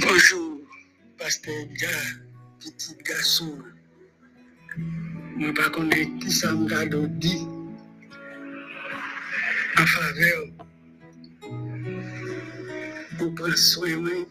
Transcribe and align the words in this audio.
Bonjour, 0.00 0.58
pasteur 1.16 1.54
Dia, 1.78 1.88
petit 2.58 2.96
garçon. 3.06 3.62
Mwen 5.36 5.54
pa 5.54 5.68
konen 5.70 6.18
ki 6.18 6.30
sa 6.34 6.50
m 6.50 6.66
gado 6.66 7.06
di 7.22 7.46
a 9.78 9.86
faveur. 9.86 10.50
Pou 13.22 13.30
pran 13.38 13.54
soin 13.54 14.02
mwen. 14.02 14.26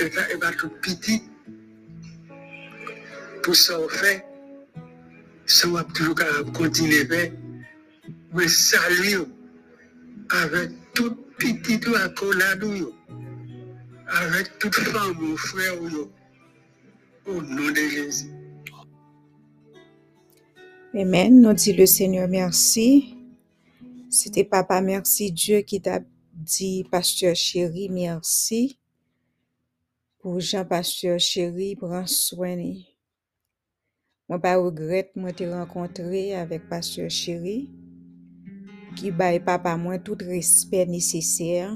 E 0.00 0.08
pa, 0.08 0.22
e 0.32 0.40
pa 0.40 0.56
tout 0.56 0.72
petit. 0.80 1.28
Pou 3.44 3.52
sa 3.52 3.76
ou 3.84 3.92
fe, 4.00 4.16
sa 5.44 5.68
wap 5.76 5.92
toujou 5.92 6.16
ka 6.16 6.24
kontine 6.56 7.04
fe, 7.12 7.43
mwen 8.34 8.48
salu 8.48 9.04
yo 9.10 9.24
avek 10.28 10.70
tout 10.94 11.14
petit 11.38 11.86
ou 11.86 11.94
akolado 11.94 12.74
yo, 12.74 12.90
avek 14.10 14.50
tout 14.58 14.74
fam 14.74 15.14
ou 15.22 15.36
frè 15.38 15.70
ou 15.78 15.88
yo, 15.88 16.08
au 17.26 17.42
nom 17.42 17.70
de 17.70 17.88
Jésus. 17.88 18.30
Amen. 20.94 21.40
Nous 21.40 21.52
dit 21.52 21.72
le 21.72 21.86
Seigneur 21.86 22.28
merci. 22.28 23.16
C'était 24.10 24.44
Papa 24.44 24.80
merci 24.80 25.32
Dieu 25.32 25.60
qui 25.60 25.80
t'a 25.80 26.00
dit 26.32 26.84
Pasteur 26.90 27.34
chéri 27.34 27.88
merci. 27.88 28.78
Pour 30.18 30.40
Jean 30.40 30.64
Pasteur 30.64 31.18
chéri, 31.18 31.76
de 31.76 32.56
lui. 32.56 32.86
Moi 34.28 34.38
pas 34.38 34.56
regrette 34.56 35.14
moi 35.16 35.32
te 35.32 35.44
rencontré 35.44 36.34
avec 36.34 36.68
Pasteur 36.68 37.10
chéri 37.10 37.70
ki 38.94 39.10
bay 39.14 39.40
papa 39.42 39.74
mwen 39.80 40.00
tout 40.02 40.20
respet 40.26 40.88
neseser. 40.90 41.74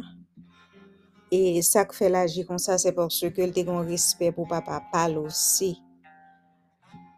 E 1.29 1.61
sak 1.67 1.93
fe 1.93 2.09
la 2.09 2.23
ji 2.31 2.47
kon 2.49 2.61
sa 2.63 2.79
se 2.81 2.93
porske 2.97 3.45
l 3.45 3.53
te 3.53 3.65
kon 3.67 3.83
respet 3.85 4.33
pou 4.37 4.49
papa 4.49 4.79
pal 4.93 5.19
osi. 5.21 5.75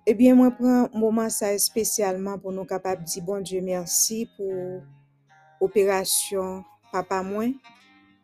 Ebyen 0.09 0.35
eh 0.35 0.39
mwen 0.39 0.55
pren 0.57 0.89
mouman 0.97 1.31
sa 1.31 1.53
espesyalman 1.55 2.41
pou 2.43 2.51
nou 2.51 2.67
kapap 2.67 3.05
di 3.07 3.23
bon 3.23 3.45
Diyo 3.45 3.61
mersi 3.63 4.25
pou 4.35 4.81
operasyon 5.63 6.65
papa 6.91 7.21
mwen 7.23 7.55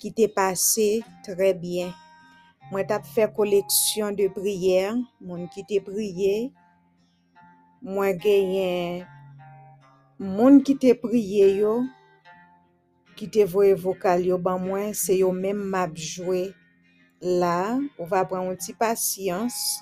ki 0.01 0.11
te 0.17 0.27
pase 0.33 1.05
tre 1.23 1.53
byen. 1.55 1.93
Mwen 2.73 2.89
tap 2.91 3.05
fe 3.07 3.29
koleksyon 3.31 4.17
de 4.19 4.27
priyer, 4.35 4.97
mwen 5.23 5.47
ki 5.55 5.63
te 5.69 5.79
priye, 5.87 6.49
mwen 7.79 8.19
genyen 8.19 9.05
qui 10.63 10.95
prié 10.95 11.57
yo, 11.57 11.85
qui 13.17 13.29
te 13.29 13.45
voye 13.45 13.75
vocal 13.75 14.25
yo 14.25 14.39
ban 14.39 14.59
moi, 14.59 14.95
c'est 14.95 15.23
même 15.33 15.75
là, 17.21 17.79
on 17.99 18.05
va 18.05 18.25
prendre 18.25 18.51
un 18.51 18.55
petit 18.55 18.73
patience. 18.73 19.81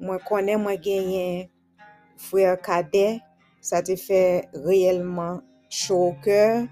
Moi 0.00 0.18
connais 0.18 0.56
moi 0.56 0.76
gagné 0.76 1.50
frère 2.16 2.56
ça 3.60 3.82
te 3.82 3.96
fait 3.96 4.48
réellement 4.54 5.40
cœur. 6.22 6.66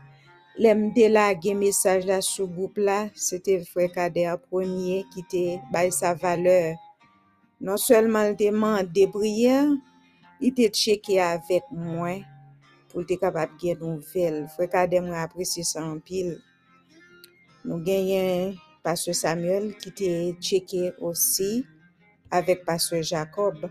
L'aime 0.58 0.92
délaguer 0.92 1.55
message 1.55 2.06
là 2.06 2.20
sur 2.20 2.48
groupe 2.48 2.78
là, 2.78 3.08
c'était 3.14 3.62
frère 3.64 3.92
cadet 3.92 4.30
en 4.30 4.39
premier 4.39 5.05
qui 5.12 5.23
te 5.25 5.73
bail 5.73 5.92
sa 5.92 6.14
valeur. 6.14 6.77
Non 7.61 7.77
seulement 7.77 8.25
il 8.25 8.36
demande 8.36 8.91
des 8.92 9.06
prières, 9.06 9.69
il 10.41 10.55
te 10.55 10.67
checké 10.69 11.20
avec 11.20 11.62
moi 11.70 12.19
pour 12.97 13.05
te 13.05 13.12
capable 13.12 13.52
de 13.58 13.75
gagner 13.75 13.78
nouvelle. 13.78 14.48
Frère 14.48 14.70
cadet 14.70 15.02
moi 15.02 15.19
apprécié 15.19 15.62
ça 15.62 15.84
en 15.84 15.98
pile. 15.98 16.41
Nous 17.62 17.77
gagnons 17.84 18.55
Pasteur 18.83 19.14
Samuel 19.14 19.77
qui 19.77 19.92
te 19.92 20.33
checké 20.41 20.92
aussi 20.98 21.67
avec 22.30 22.64
Pasteur 22.64 23.02
Jacob. 23.02 23.70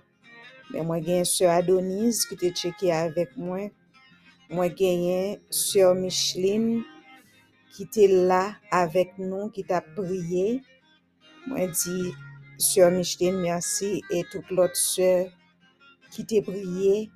Mais 0.72 0.84
moi 0.84 1.00
gagne 1.00 1.26
Sœur 1.26 1.50
Adonis 1.50 2.20
qui 2.30 2.38
te 2.38 2.52
checké 2.52 2.92
avec 2.92 3.36
moi. 3.36 3.72
Moi 4.52 4.70
gagne 4.70 5.40
Sœur 5.50 5.96
Micheline 5.96 6.84
qui 7.72 7.82
était 7.86 8.08
là 8.08 8.54
avec 8.70 9.18
nous, 9.18 9.50
qui 9.50 9.64
t'a 9.64 9.82
prié. 9.82 10.62
Moi 11.48 11.66
dis 11.66 12.14
Sœur 12.60 12.92
Micheline 12.92 13.42
merci 13.42 14.04
et 14.12 14.24
toute 14.32 14.52
l'autre 14.52 14.76
sœur 14.76 15.26
qui 16.12 16.28
t'a 16.28 16.44
prié. 16.44 17.10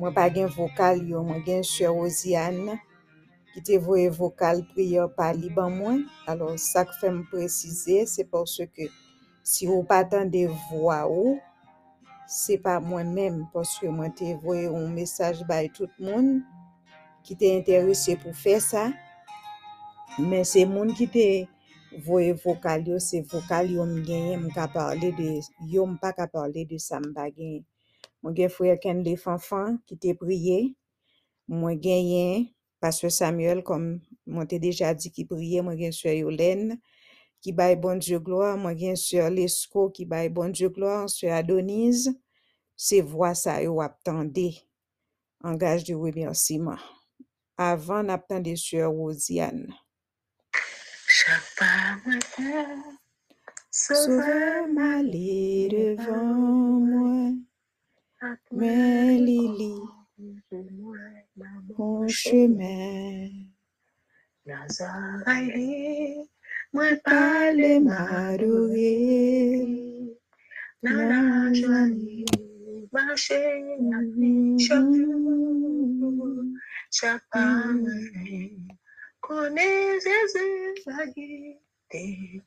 Moi 0.00 0.12
pas 0.16 0.30
gen 0.32 0.46
vocal 0.48 1.02
yo, 1.04 1.22
moi 1.22 1.42
gen 1.44 1.62
Sœur 1.62 1.94
Osiane 1.94 2.78
qui 3.52 3.62
te 3.62 3.76
voye 3.76 4.08
vocal 4.08 4.64
prière 4.72 5.10
par 5.14 5.34
liban 5.34 5.68
moi. 5.68 5.98
Alors 6.26 6.58
ça 6.58 6.86
que 6.86 6.94
fait 6.98 7.10
me 7.10 7.22
préciser 7.30 8.06
c'est 8.06 8.24
parce 8.24 8.62
que 8.74 8.82
si 9.44 9.66
vous 9.66 9.82
pas 9.82 10.02
de 10.04 10.48
voix 10.70 11.06
ou 11.06 11.38
c'est 12.26 12.56
pas 12.56 12.80
moi-même 12.80 13.46
parce 13.52 13.78
que 13.78 13.88
moi 13.88 14.08
te 14.08 14.24
voye 14.42 14.68
un 14.68 14.88
message 14.88 15.44
by 15.46 15.68
tout 15.68 15.88
le 15.98 16.06
monde 16.06 16.40
qui 17.22 17.36
t'est 17.36 17.58
intéressé 17.58 18.16
pour 18.16 18.34
faire 18.34 18.62
ça. 18.62 18.90
Mais 20.18 20.44
c'est 20.44 20.64
moun 20.64 20.94
qui 20.94 21.08
te 21.08 21.44
voye 22.06 22.32
vocal 22.32 22.98
c'est 23.00 23.20
vocal 23.20 23.68
genye 23.68 24.32
m 24.32 24.48
ka 24.54 24.66
parler 24.66 25.12
de 25.12 26.26
parler 26.32 26.64
de 26.64 26.78
ça. 26.78 26.98
Mwen 28.22 28.36
gen 28.36 28.50
frère 28.52 28.78
Kenley 28.80 29.16
Fanfan 29.16 29.78
qui 29.86 29.96
te 29.98 30.12
prié. 30.12 30.74
Mwen 31.48 31.80
genyen 31.82 32.46
Pasteur 32.80 33.10
Samuel 33.10 33.62
comme 33.62 34.00
moi 34.26 34.46
t'ai 34.46 34.58
déjà 34.58 34.94
dit 34.94 35.10
qui 35.10 35.24
priait, 35.24 35.62
moi 35.62 35.76
gen 35.76 35.92
Sœur 35.92 36.14
Yolène 36.14 36.78
qui 37.40 37.52
baille 37.52 37.76
bon 37.76 37.98
Dieu 37.98 38.18
gloire, 38.18 38.56
moi 38.56 38.76
gen 38.76 38.96
Sœur 38.96 39.30
Lesco 39.30 39.90
qui 39.90 40.04
baille 40.04 40.28
bon 40.28 40.50
Dieu 40.50 40.68
gloire, 40.68 41.08
Sœur 41.08 41.34
Adonis, 41.34 42.08
c'est 42.76 43.00
voix 43.00 43.34
ça 43.34 43.62
yo 43.62 43.80
attendez 43.80 44.56
en 45.42 45.54
gage 45.54 45.84
de 45.84 45.94
remerciement. 45.94 46.78
Avant 47.56 48.04
d'attendre 48.04 48.54
Sœur 48.56 48.90
Rosiane. 48.90 49.74
Mais 58.52 59.16
Lily, 59.18 59.80
mon 61.78 62.08
chemin. 62.08 63.28
Moi 66.72 66.96
pas 67.04 67.52
connais 79.30 80.00
Jésus 80.00 80.74
la 80.86 81.06
guidée, 81.06 82.42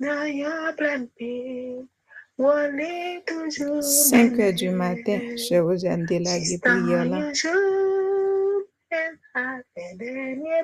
n'ayant 0.00 0.74
plein 0.76 1.06
paix, 1.16 1.76
on 1.76 1.76
est 1.78 1.86
toujours 1.86 1.97
5 2.40 4.38
heures 4.38 4.52
du 4.52 4.70
matin, 4.70 5.36
Sœur 5.36 5.64
Rosiane 5.64 6.06
délagué 6.06 6.58
prière 6.62 7.04
là. 7.04 7.16
un 7.16 7.34
jour, 7.34 8.62
elle 8.90 9.18
a 9.34 9.58
fait 9.74 9.96
dernier 9.96 10.62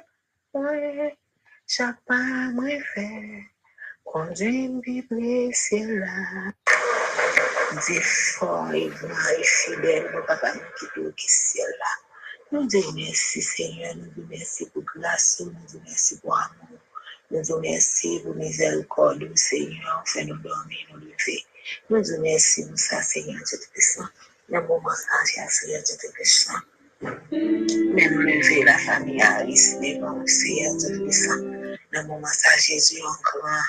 point, 0.52 1.10
chaque 1.66 2.00
pas 2.06 2.52
moi 2.52 2.70
fait, 2.94 3.42
conduit 4.04 4.68
Bible, 4.68 5.52
c'est 5.52 5.84
là. 5.84 6.52
Mon 10.12 10.22
papa 10.28 10.54
nous 10.54 10.60
qui 10.78 10.86
tout 10.94 11.12
qui 11.16 11.26
ciel 11.28 11.66
là. 11.66 11.92
Nous 12.52 12.66
disons 12.68 12.92
merci 12.92 13.42
Seigneur, 13.42 13.96
nous 13.96 14.06
disons 14.14 14.28
merci 14.30 14.70
pour 14.70 14.84
grâce, 14.84 15.42
nous 15.44 15.50
disons 15.66 15.80
merci 15.84 16.20
pour 16.20 16.38
amour. 16.38 16.78
Nous 21.90 22.00
disons 22.00 22.20
merci 22.20 22.66
pour 22.66 22.78
Seigneur, 22.78 23.00
disons 23.00 23.02
Seigneur, 23.02 23.40
Dieu 23.44 23.58
puissant. 23.72 24.04
Dans 24.48 24.60
le 24.60 24.66
moment 24.66 24.88
Seigneur, 25.50 25.82
Dieu 25.82 25.96
puissant. 26.14 26.60
Même 27.32 28.20
lever 28.20 28.64
la 28.64 28.78
famille 28.78 29.20
à 29.22 29.44
ici 29.44 29.76
devant 29.80 30.24
Seigneur, 30.26 30.76
Dieu 30.76 31.02
puissant. 31.02 31.38
Dans 31.92 32.02
le 32.02 32.08
ça, 32.26 32.56
Jésus, 32.58 33.00
en 33.02 33.14
grand. 33.22 33.62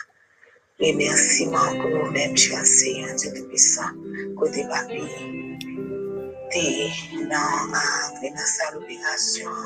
Remerciement 0.78 1.80
pour 1.80 1.90
nous-mêmes, 1.90 2.36
cher 2.36 2.66
Seigneur, 2.66 3.16
Dieu 3.16 3.32
Tout-Puissant, 3.34 3.92
côté 4.38 4.62
papier. 4.68 5.08
T'es 6.52 6.90
dans 7.30 7.72
la 7.72 8.20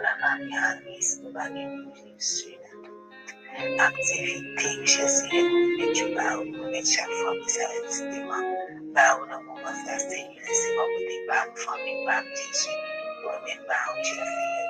jen 0.00 0.16
seigne, 0.20 0.22
nou 0.22 0.24
pa 0.24 0.32
gen 0.32 0.48
mou, 0.48 0.52
nou 0.52 0.56
te 0.56 0.56
pwisan, 0.56 0.56
nou 0.56 0.56
la 0.56 0.56
pa 0.56 0.56
gen 0.56 0.58
anis, 0.70 1.14
nou 1.22 1.32
pa 1.36 1.44
gen 1.52 1.68
mou, 1.76 1.92
Jesu. 2.18 2.52
activité, 3.78 4.68
je 4.84 5.06
sais, 5.06 5.42
mais 5.78 5.92
tu 5.92 6.14
vas 6.14 6.36
nous 6.36 6.70
mettre 6.70 6.88
chaque 6.88 7.10
fois 7.10 7.34
que 7.34 7.50
ça 7.50 7.60
existe, 7.84 8.06
bah, 8.94 9.18
on 9.20 9.32
a 9.32 9.40
mon 9.40 9.56
ça, 9.64 9.98
Seigneur, 9.98 10.44
c'est 10.46 10.74
pas 10.76 10.82
pour 10.82 10.98
tes 10.98 11.26
parents, 11.26 11.56
famille, 11.56 12.06
pas 12.06 12.22
Jésus, 12.34 12.70
nous 13.22 13.46
même 13.46 13.66
pas, 13.66 13.74
je 14.02 14.14
sais, 14.14 14.20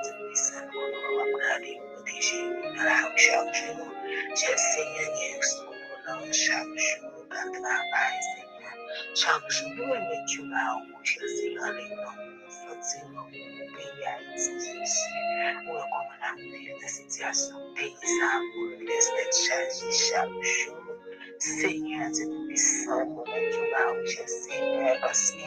de 0.03 0.27
puissant, 0.27 0.65
nous 0.73 1.17
va 1.17 1.23
regarder, 1.23 1.79
protéger, 1.93 2.43
dans 2.75 2.83
la 2.83 3.07
rue 3.07 3.17
chaque 3.17 3.53
jour, 3.53 3.87
je 4.31 4.35
sais, 4.35 4.57
Seigneur, 4.57 6.33
chaque 6.33 6.63
jour, 6.63 7.25
dans 7.29 7.45
le 7.45 7.51
travail, 7.61 8.17
Seigneur, 8.35 8.75
chaque 9.15 9.49
jour, 9.49 9.69
nous 9.77 9.87
mettre 9.87 10.25
tu 10.27 10.41
vas, 10.49 10.81
je 11.03 11.19
sais, 11.19 11.55
avec 11.63 11.89
nous, 11.89 12.32
facilement, 12.67 13.25
pays 13.31 14.05
Haïti, 14.05 14.51
Jésus, 14.59 15.67
ou 15.67 15.73
comme 15.73 15.83
on 15.91 16.23
a 16.23 16.35
vu 16.35 16.73
de 16.81 16.87
situation 16.87 17.55
paysanne, 17.75 18.45
pour 18.53 18.65
le 18.65 18.77
laisser 18.85 19.47
charger 19.47 19.91
chaque 19.91 20.43
jour. 20.43 20.77
Seigneur, 21.39 22.11
tu 22.13 22.25
nous 22.27 22.47
puissant, 22.47 23.05
nous 23.05 23.23
mettons 23.25 23.63
là 23.71 23.91
où 23.91 24.05
je 24.05 24.23
Seigneur, 24.25 24.97
parce 25.01 25.31
que 25.31 25.37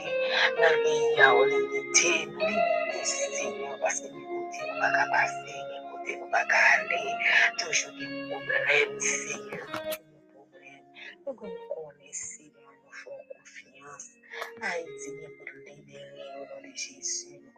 dans 0.57 0.71
le 0.73 0.83
pays, 0.83 1.05
il 1.13 1.19
y 1.19 1.23
a 1.23 1.33
limité, 1.47 2.27
nous 2.27 2.39
limité, 2.39 3.05
Seigneur, 3.05 3.79
parce 3.81 4.01
que 4.01 4.09
nous 4.09 4.27
côté, 4.27 4.59
nous 4.61 4.81
pas 4.81 4.91
qu'à 4.93 5.07
passer, 5.11 5.59
nous 5.73 5.99
côté, 5.99 6.17
nous 6.19 6.31
pas 6.31 6.45
qu'à 6.45 6.61
aller, 6.81 7.15
toujours 7.59 7.93
Jésus, 16.77 17.41
nous 17.41 17.53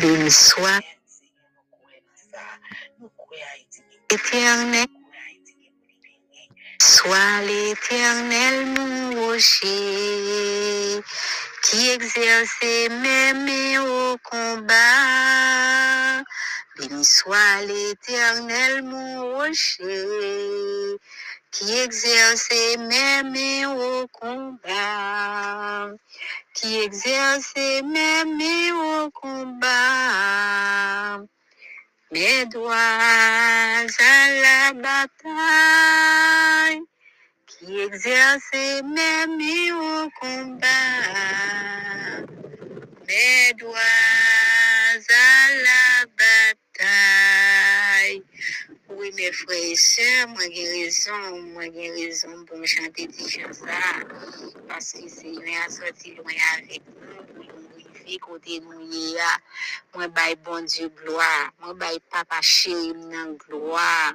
béni 0.00 0.30
soit. 0.30 0.80
Éternel, 4.10 4.86
soit 6.80 7.42
l'éternel 7.46 8.66
mon 8.66 9.26
rocher, 9.26 11.02
qui 11.64 11.90
exerce 11.90 12.62
mes 12.90 13.78
au 13.78 14.16
combat. 14.24 16.22
Béni 16.78 17.04
soit 17.04 17.60
l'éternel 17.66 18.82
mon 18.82 19.36
rocher, 19.36 20.96
qui 21.50 21.78
exerce 21.78 22.48
mes 22.78 23.66
au 23.66 24.06
combat, 24.08 25.90
qui 26.54 26.80
exerce 26.80 27.54
mes 27.56 28.72
au 28.72 29.10
combat. 29.10 29.60
Mes 32.12 32.46
doigts 32.46 32.76
à 32.76 33.84
la 34.42 34.72
bataille, 34.72 35.12
qui 37.46 37.80
exerce 37.80 38.52
mes 38.52 39.72
au 39.72 40.10
combat. 40.20 40.68
Mes 43.08 43.52
doigts 43.58 43.78
à 45.08 45.52
la 45.68 46.06
bataille. 46.18 47.29
Oui, 49.00 49.10
mes 49.16 49.32
frères 49.32 49.56
et 49.56 49.76
sœurs, 49.76 50.28
moi 50.28 50.42
j'ai 50.54 50.68
raison, 50.68 51.40
moi 51.54 51.62
j'ai 51.72 51.90
raison 51.90 52.44
pour 52.44 52.58
me 52.58 52.66
chanter 52.66 53.06
des 53.06 53.28
choses. 53.30 53.62
Parce 54.68 54.92
que 54.92 55.08
c'est 55.08 55.28
une 55.28 55.70
sorti 55.70 56.14
loin 56.16 56.34
avec 56.58 56.82
nous, 56.86 57.24
pour 57.34 57.44
nous 57.46 57.78
arriver 57.96 58.18
côté 58.18 58.60
nous 58.60 59.16
a. 59.16 59.38
Moi, 59.94 60.08
bay 60.08 60.36
bon 60.44 60.62
Dieu 60.66 60.90
gloire. 60.90 61.50
Moi, 61.62 61.72
bay 61.72 61.98
papa 62.10 62.42
chéri 62.42 62.92
nan 62.92 63.38
gloire. 63.38 64.12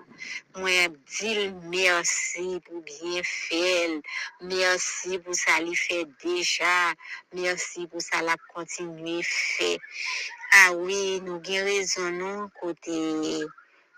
Moi, 0.56 0.90
dis 1.08 1.52
merci 1.64 2.62
pour 2.68 2.84
bien 2.84 3.24
faire. 3.24 3.90
Merci 4.42 5.18
pour 5.18 5.34
ça 5.34 5.62
lui 5.62 5.76
fait 5.76 6.06
déjà. 6.24 6.94
Merci 7.34 7.88
pour 7.88 8.04
ça 8.04 8.22
l'a 8.22 8.36
continué 8.54 9.24
fait. 9.24 9.80
Ah 10.52 10.74
oui, 10.74 11.22
nous 11.22 11.42
avons 11.44 11.66
raison, 11.66 12.12
nous, 12.12 12.50
côté 12.62 13.46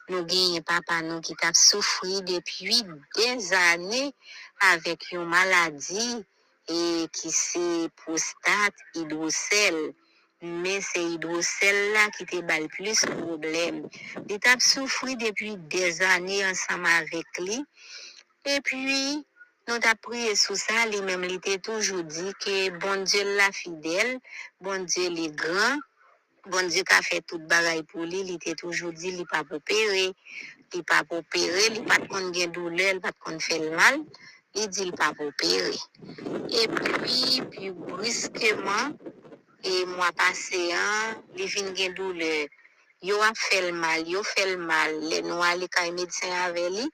nous 0.09 0.23
gagnons 0.23 0.61
papa 0.61 1.01
nous 1.01 1.21
qui 1.21 1.35
t'a 1.35 1.51
souffert 1.53 2.21
depuis 2.21 2.83
des 3.15 3.53
années 3.53 4.13
avec 4.59 5.11
une 5.11 5.25
maladie 5.25 6.25
et 6.69 7.07
qui 7.11 7.31
c'est 7.31 7.89
prostate 7.95 8.75
hydrocèle. 8.95 9.93
Mais 10.41 10.79
c'est 10.81 11.03
hydrocèle 11.03 11.93
là 11.93 12.09
qui 12.15 12.25
te 12.25 12.39
bat 12.41 12.59
le 12.59 12.67
plus 12.67 12.99
problème. 13.01 13.89
Il 14.29 14.39
t'a 14.39 14.59
souffert 14.59 15.15
depuis 15.17 15.57
des 15.57 16.01
années 16.01 16.45
ensemble 16.45 16.85
avec 16.85 17.25
lui. 17.39 17.65
Et 18.45 18.61
puis, 18.61 19.25
nous 19.67 19.79
t'a 19.79 19.95
prié 19.95 20.35
sur 20.35 20.55
ça, 20.55 20.85
lui-même, 20.85 21.25
il 21.25 21.33
était 21.33 21.57
toujours 21.57 22.03
dit 22.03 22.31
que 22.39 22.69
bon 22.77 23.03
Dieu 23.03 23.35
l'a 23.35 23.51
fidèle, 23.51 24.19
bon 24.61 24.85
Dieu 24.85 25.05
est 25.05 25.35
grand, 25.35 25.77
Bon 26.49 26.65
Dieu 26.65 26.83
qui 26.83 26.93
a 26.93 27.01
fait 27.01 27.21
tout 27.27 27.39
bagaille 27.39 27.83
pour 27.83 28.03
lui, 28.03 28.21
il 28.21 28.35
était 28.35 28.53
toujours 28.53 28.93
dit, 28.93 29.09
il 29.09 29.25
pas 29.25 29.43
pour 29.43 29.57
opérer, 29.57 30.13
il 30.73 30.83
pas 30.83 31.03
pour 31.03 31.17
opérer, 31.17 31.67
il 31.71 31.83
pas 31.83 31.97
de 31.97 32.33
gen 32.33 32.51
douleur, 32.51 32.93
il 32.93 33.01
pas 33.01 33.11
de 33.11 33.39
faire 33.39 33.61
le 33.61 33.71
mal, 33.71 33.99
il 34.55 34.69
dit 34.69 34.83
il 34.83 34.93
pas 34.93 35.13
pour 35.13 35.27
opérer. 35.27 35.75
Et 36.49 36.67
puis, 36.69 37.41
puis 37.51 37.71
brusquement, 37.71 38.95
et 39.65 39.85
mois 39.87 40.13
passé, 40.13 40.71
hein, 40.71 41.21
il 41.35 41.47
vient 41.47 41.75
gen 41.75 41.93
douleur. 41.93 42.47
Yo 43.03 43.21
a 43.21 43.31
fait 43.35 43.69
le 43.69 43.73
mal, 43.73 44.07
yo 44.07 44.23
fait 44.23 44.55
mal. 44.55 44.99
Les 45.01 45.21
noirs, 45.21 45.55
les 45.57 45.67
cas 45.67 45.91
médecin 45.91 46.31
avec 46.45 46.69
lui, 46.69 46.89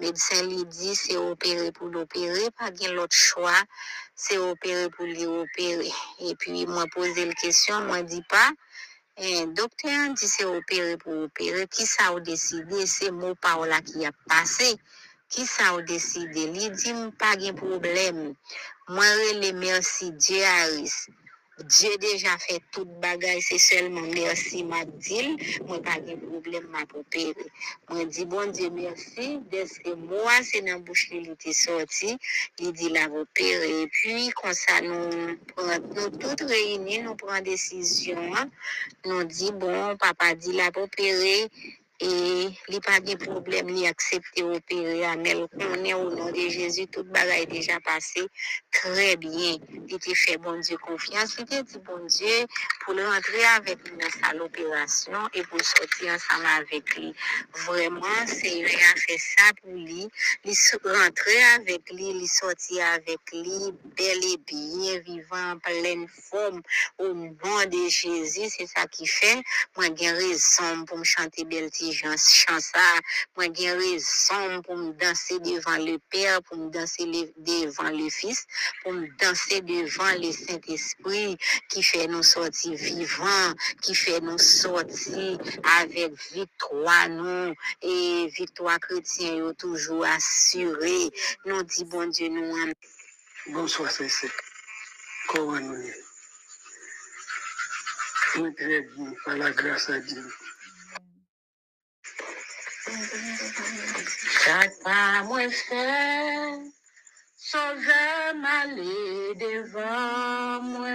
médecin 0.00 0.42
lui 0.48 0.64
dit 0.66 0.94
c'est 0.96 1.16
opérer 1.16 1.70
pour 1.70 1.88
l'opérer, 1.88 2.50
pas 2.58 2.74
gen 2.74 2.92
l'autre 2.92 3.16
choix, 3.16 3.62
c'est 4.16 4.36
opérer 4.36 4.90
pour 4.90 5.06
lui 5.06 5.26
opérer. 5.26 5.92
Et 6.20 6.34
puis, 6.34 6.66
moi 6.66 6.84
poser 6.92 7.24
la 7.24 7.34
question, 7.34 7.80
moi 7.82 8.02
E, 9.16 9.46
dokte 9.56 9.88
an 9.88 10.12
di 10.12 10.26
se 10.28 10.44
opere 10.44 10.96
pou 11.00 11.24
opere, 11.24 11.62
ki 11.74 11.84
sa 11.88 12.10
ou 12.12 12.20
deside 12.20 12.84
se 12.94 13.08
mou 13.20 13.32
pa 13.42 13.54
ou 13.56 13.64
la 13.70 13.78
ki 13.88 14.04
ap 14.04 14.16
pase, 14.28 14.68
ki 15.32 15.46
sa 15.48 15.70
ou 15.76 15.80
deside 15.90 16.42
li 16.52 16.66
di 16.80 16.92
m 16.92 17.06
pa 17.20 17.30
gen 17.40 17.56
problem, 17.56 18.18
mwen 18.92 19.14
re 19.22 19.30
le 19.40 19.50
mersi 19.62 20.10
Dje 20.20 20.42
Aris. 20.50 20.96
Dieu 21.64 21.96
déjà 21.98 22.36
fait 22.36 22.60
tout 22.70 22.84
bagay, 22.84 23.40
c'est 23.40 23.56
seulement 23.56 24.02
merci 24.02 24.62
m'a 24.62 24.84
dit, 24.84 25.38
moi 25.66 25.80
pas 25.80 25.98
de 26.00 26.14
problème 26.14 26.66
m'a 26.68 26.82
opéré. 26.94 27.34
Moi 27.88 28.04
dis 28.04 28.26
bon 28.26 28.50
Dieu 28.52 28.68
merci, 28.68 29.40
dès 29.50 29.64
que 29.64 29.94
moi 29.94 30.32
c'est 30.42 30.60
dans 30.60 30.80
bouche 30.80 31.08
li 31.10 31.30
était 31.30 31.54
sorti, 31.54 32.18
il 32.58 32.72
dit 32.72 32.90
la. 32.90 33.06
Et 33.38 33.86
puis 33.90 34.28
comme 34.30 34.52
ça 34.52 34.82
nous 34.82 35.38
toutes 36.20 36.42
réunies, 36.42 37.00
nous 37.00 37.14
prend 37.14 37.40
décision, 37.40 38.18
hein. 38.34 38.50
nous 39.06 39.24
dit 39.24 39.52
bon 39.52 39.96
papa 39.96 40.34
dit 40.34 40.52
la 40.52 40.68
opéré 40.76 41.50
et 42.00 42.48
li 42.68 42.80
pas 42.80 43.00
de 43.00 43.14
problème 43.14 43.68
li 43.68 43.86
accepter 43.86 44.42
opérer 44.42 45.04
mais 45.18 45.34
on 45.34 45.84
est 45.84 45.94
au 45.94 46.10
nom 46.10 46.30
de 46.30 46.48
Jésus 46.48 46.86
tout 46.88 47.04
bagay 47.04 47.46
déjà 47.46 47.80
passé 47.80 48.28
très 48.70 49.16
bien. 49.16 49.56
Il 49.88 49.94
était 49.94 50.14
fait 50.14 50.36
bon 50.36 50.58
Dieu 50.60 50.76
confiance 50.78 51.36
il 51.38 51.44
était 51.44 51.62
dit 51.62 51.78
bon 51.78 52.04
Dieu 52.06 52.46
pour 52.84 52.94
le 52.94 53.06
rentrer 53.06 53.44
avec 53.56 53.78
lui 53.88 53.96
dans 53.96 54.10
sa 54.10 54.34
l'opération 54.34 55.18
et 55.32 55.42
pour 55.44 55.60
sortir 55.62 56.14
ensemble 56.14 56.46
avec 56.58 56.96
lui 56.96 57.14
vraiment 57.66 58.26
c'est 58.26 58.58
il 58.58 58.66
a 58.66 58.96
fait 58.96 59.18
ça 59.18 59.52
pour 59.62 59.72
lui 59.72 60.06
il 60.44 60.54
rentrer 60.84 61.42
avec 61.54 61.90
lui 61.90 62.08
il 62.10 62.28
sortir 62.28 62.84
avec 62.94 63.20
lui 63.32 63.72
bel 63.96 64.24
et 64.24 64.36
bien 64.46 64.98
vivant 65.00 65.52
en 65.52 65.58
pleine 65.58 66.06
forme 66.08 66.60
au 66.98 67.08
nom 67.08 67.64
de 67.66 67.88
Jésus 67.88 68.48
c'est 68.50 68.66
ça 68.66 68.86
qui 68.86 69.06
fait 69.06 69.42
moi 69.76 69.86
j'ai 69.98 70.10
raison 70.10 70.84
pour 70.86 70.98
me 70.98 71.04
chanter 71.04 71.44
belle 71.44 71.70
chanson 71.92 72.58
ça 72.58 72.80
moi 73.36 73.46
j'ai 73.54 73.72
raison 73.72 74.62
pour 74.62 74.76
me 74.76 74.92
danser 74.92 75.38
devant 75.40 75.76
le 75.78 75.98
Père 76.10 76.42
pour 76.42 76.56
me 76.58 76.70
danser 76.70 77.04
devant 77.36 77.90
le 77.90 78.08
Fils 78.10 78.46
pour 78.82 78.92
me 78.92 79.06
danser 79.18 79.60
devant 79.60 80.12
le 80.20 80.32
Saint-Esprit 80.32 81.36
qui 81.68 81.82
fait 81.82 82.06
nous 82.06 82.22
sortir 82.22 82.74
vivants 82.74 83.54
qui 83.82 83.94
fait 83.94 84.20
nous 84.20 84.38
sortir 84.38 85.38
avec 85.80 86.12
victoire 86.32 87.08
nous 87.08 87.54
et 87.82 88.26
victoire 88.36 88.78
chrétienne 88.80 89.38
yo 89.38 89.52
toujours 89.52 90.06
assurée 90.06 91.10
nous 91.44 91.62
dit 91.62 91.84
bon 91.84 92.06
Dieu 92.06 92.28
nous 92.28 92.56
aime. 92.58 92.74
Bonsoir, 93.48 93.90
c'est. 93.90 94.08
Comment 95.28 95.60
nous 95.60 95.90
Oui, 98.36 98.54
très 98.54 98.80
bien, 98.80 99.14
par 99.24 99.36
la 99.36 99.50
grâce 99.50 99.90
à 99.90 99.98
Dieu. 100.00 100.24
Chaque 102.86 104.78
pas 104.84 105.24
moi 105.24 105.50
fait, 105.50 106.60
sauver 107.36 108.32
m'aller 108.40 109.34
devant 109.34 110.62
moi, 110.62 110.86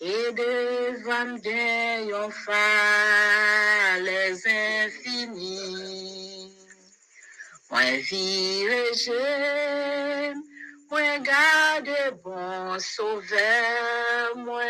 et 0.00 0.32
devant 0.32 1.36
des 1.38 2.06
yon 2.10 2.30
les 4.04 4.46
infinis. 4.46 6.54
Moi 7.68 7.96
vire 7.98 8.94
je, 8.94 10.32
moi 10.90 11.18
garde 11.18 12.20
bon 12.22 12.78
sauveur 12.78 14.36
moi, 14.36 14.62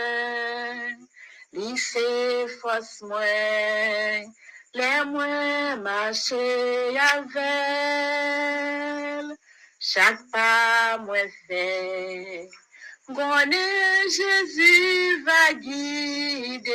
lycée 1.52 2.48
force 2.60 3.02
moi, 3.02 3.20
les 4.74 5.04
moi 5.06 5.76
marcher 5.76 6.96
avec, 7.12 7.38
chaque 9.78 10.20
pas 10.32 10.98
moi 10.98 11.18
fait. 11.46 12.48
Gone 13.08 13.52
Jésus 14.04 15.24
va 15.24 15.54
guider 15.54 16.66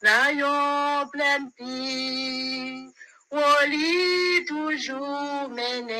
dans 0.00 0.38
yon 0.38 1.08
pleine 1.10 1.50
vie, 1.58 2.86
où 3.32 3.40
li 3.66 4.44
toujours 4.46 5.48
menem. 5.50 5.98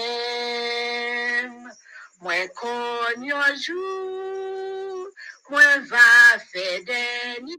Moi 2.21 2.49
kon 2.55 3.23
yon 3.23 3.57
jour, 3.57 5.09
moi 5.51 5.79
va 5.91 6.39
faire 6.53 6.85
des 6.85 7.59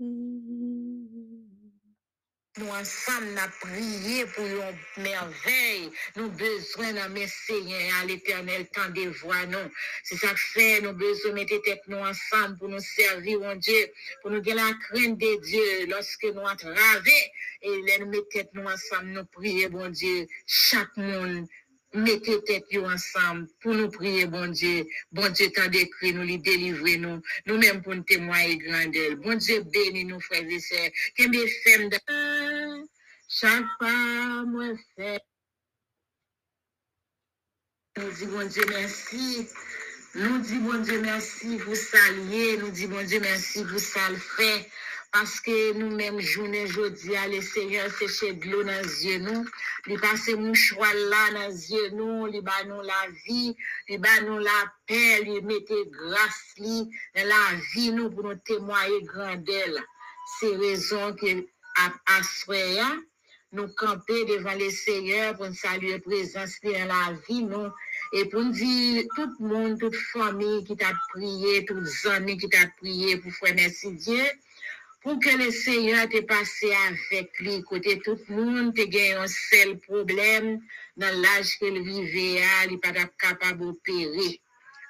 Nous 0.00 1.06
ensemble, 2.68 3.26
nous 3.26 3.50
prié 3.60 4.26
pour 4.26 4.44
une 4.44 5.02
merveille. 5.02 5.90
Nous 6.16 6.30
besoin 6.30 6.92
d'un 6.92 7.08
Messie 7.08 7.52
à 8.00 8.04
l'éternel 8.04 8.68
temps 8.70 8.90
de 8.90 9.08
voix, 9.20 9.46
nous. 9.46 9.70
C'est 10.02 10.16
ça 10.16 10.28
que 10.28 10.38
fait, 10.38 10.80
nous 10.80 10.94
besoin 10.94 11.30
de 11.30 11.34
mettre 11.36 11.62
tête 11.62 11.82
nous 11.86 11.98
ensemble 11.98 12.58
pour 12.58 12.68
nous 12.68 12.80
servir, 12.80 13.38
mon 13.38 13.54
Dieu, 13.54 13.92
pour 14.20 14.32
nous 14.32 14.40
donner 14.40 14.56
la 14.56 14.72
crainte 14.82 15.16
de 15.18 15.40
Dieu 15.42 15.86
lorsque 15.88 16.24
nous 16.24 16.40
entravons 16.40 17.24
et 17.62 17.82
là, 17.82 17.98
nous 18.00 18.10
mettons 18.10 18.48
nous 18.54 18.64
ensemble, 18.64 19.10
nous 19.10 19.24
prier, 19.26 19.68
bon 19.68 19.88
Dieu, 19.90 20.26
chaque 20.46 20.96
monde. 20.96 21.46
Mettez 21.94 22.42
tête 22.42 22.64
ensemble 22.84 23.46
pour 23.62 23.72
nous 23.72 23.88
prier, 23.88 24.26
bon 24.26 24.50
Dieu. 24.50 24.84
Bon 25.12 25.32
Dieu, 25.32 25.48
tant 25.52 25.68
d'écrit, 25.68 26.12
nous 26.12 26.24
lui 26.24 26.38
délivrer 26.38 26.96
nous. 26.96 27.22
Nous-mêmes 27.46 27.82
pour 27.82 27.94
nous 27.94 28.02
témoigner 28.02 28.58
grandeur. 28.58 29.16
Bon 29.18 29.38
Dieu, 29.38 29.62
bénis 29.62 30.04
nous, 30.04 30.18
frères 30.18 30.42
et 30.42 30.58
sœurs. 30.58 30.90
Que 31.16 31.28
mes 31.28 31.48
femmes 31.62 31.88
de... 31.90 32.88
Chaque 33.28 33.64
pas, 33.78 34.44
moi, 34.44 34.74
fait. 34.96 35.20
Nous 37.96 38.10
disons, 38.10 38.26
bon 38.26 38.48
Dieu, 38.48 38.64
merci. 38.68 39.48
Nous 40.16 40.38
disons, 40.40 40.60
bon 40.62 40.82
Dieu, 40.82 41.00
merci 41.00 41.58
pour 41.58 41.76
saluer. 41.76 42.56
Nous 42.56 42.70
disons, 42.72 42.90
bon 42.90 43.06
Dieu, 43.06 43.20
merci 43.20 43.64
pour 43.64 43.78
ça 43.78 44.10
le 44.10 44.16
fait. 44.16 44.68
Parce 45.14 45.38
que 45.38 45.74
nous-mêmes, 45.74 46.18
journée, 46.18 46.66
jeudi, 46.66 47.10
le 47.30 47.40
Seigneur 47.40 47.88
séché 47.88 48.32
de 48.32 48.50
l'eau 48.50 48.64
dans 48.64 48.82
les 48.82 49.06
yeux, 49.06 49.18
nous. 49.20 49.46
Il 49.86 50.00
passe 50.00 50.28
mouchoir 50.30 50.92
là 50.92 51.30
dans 51.30 51.48
les 51.50 51.70
yeux, 51.70 51.90
nous. 51.90 52.26
La 52.26 53.06
vie. 53.24 53.54
Il 53.88 54.00
bat 54.00 54.22
nous 54.26 54.38
la 54.38 54.50
paix. 54.88 55.22
Il 55.24 55.46
mette 55.46 55.72
grâce 55.92 56.54
dans 56.58 56.88
la 57.14 57.56
vie, 57.72 57.92
nous, 57.92 58.10
pour 58.10 58.24
nous 58.24 58.34
témoigner 58.44 59.02
grandeur. 59.02 59.68
C'est 60.40 60.56
raison 60.56 61.14
que, 61.14 61.46
à, 61.76 62.16
à 62.18 62.22
soir, 62.24 62.96
nous 63.52 63.68
camper 63.68 64.24
devant 64.24 64.54
le 64.54 64.68
Seigneur 64.68 65.36
pour 65.36 65.46
nous 65.46 65.54
saluer 65.54 66.00
présence 66.00 66.56
dans 66.64 66.88
la 66.88 67.16
vie, 67.28 67.44
nous. 67.44 67.70
Et 68.12 68.24
pour 68.24 68.42
nous 68.42 68.50
dire, 68.50 69.04
tout 69.14 69.30
le 69.38 69.46
monde, 69.46 69.78
toute 69.78 69.94
famille 69.94 70.64
qui 70.64 70.76
t'a 70.76 70.92
prié, 71.10 71.64
tous 71.66 71.80
les 71.80 72.06
amis 72.08 72.36
qui 72.36 72.48
t'a 72.48 72.66
prié 72.78 73.16
pour 73.18 73.32
faire 73.32 73.54
merci 73.54 73.92
Dieu, 73.92 74.24
pour 75.04 75.20
que 75.20 75.36
le 75.36 75.50
Seigneur 75.50 76.08
te 76.08 76.22
passe 76.22 76.64
avec 76.88 77.38
lui, 77.38 77.62
côté 77.62 78.00
tout 78.00 78.18
le 78.26 78.34
monde, 78.34 78.74
te 78.74 78.84
gagne 78.86 79.16
un 79.16 79.26
seul 79.28 79.78
problème, 79.78 80.60
dans 80.96 81.14
l'âge 81.20 81.58
qu'il 81.58 81.82
vivait, 81.82 82.40
il 82.64 82.70
n'est 82.70 82.78
pas 82.78 82.92
capable 83.18 83.60
d'opérer. 83.60 84.40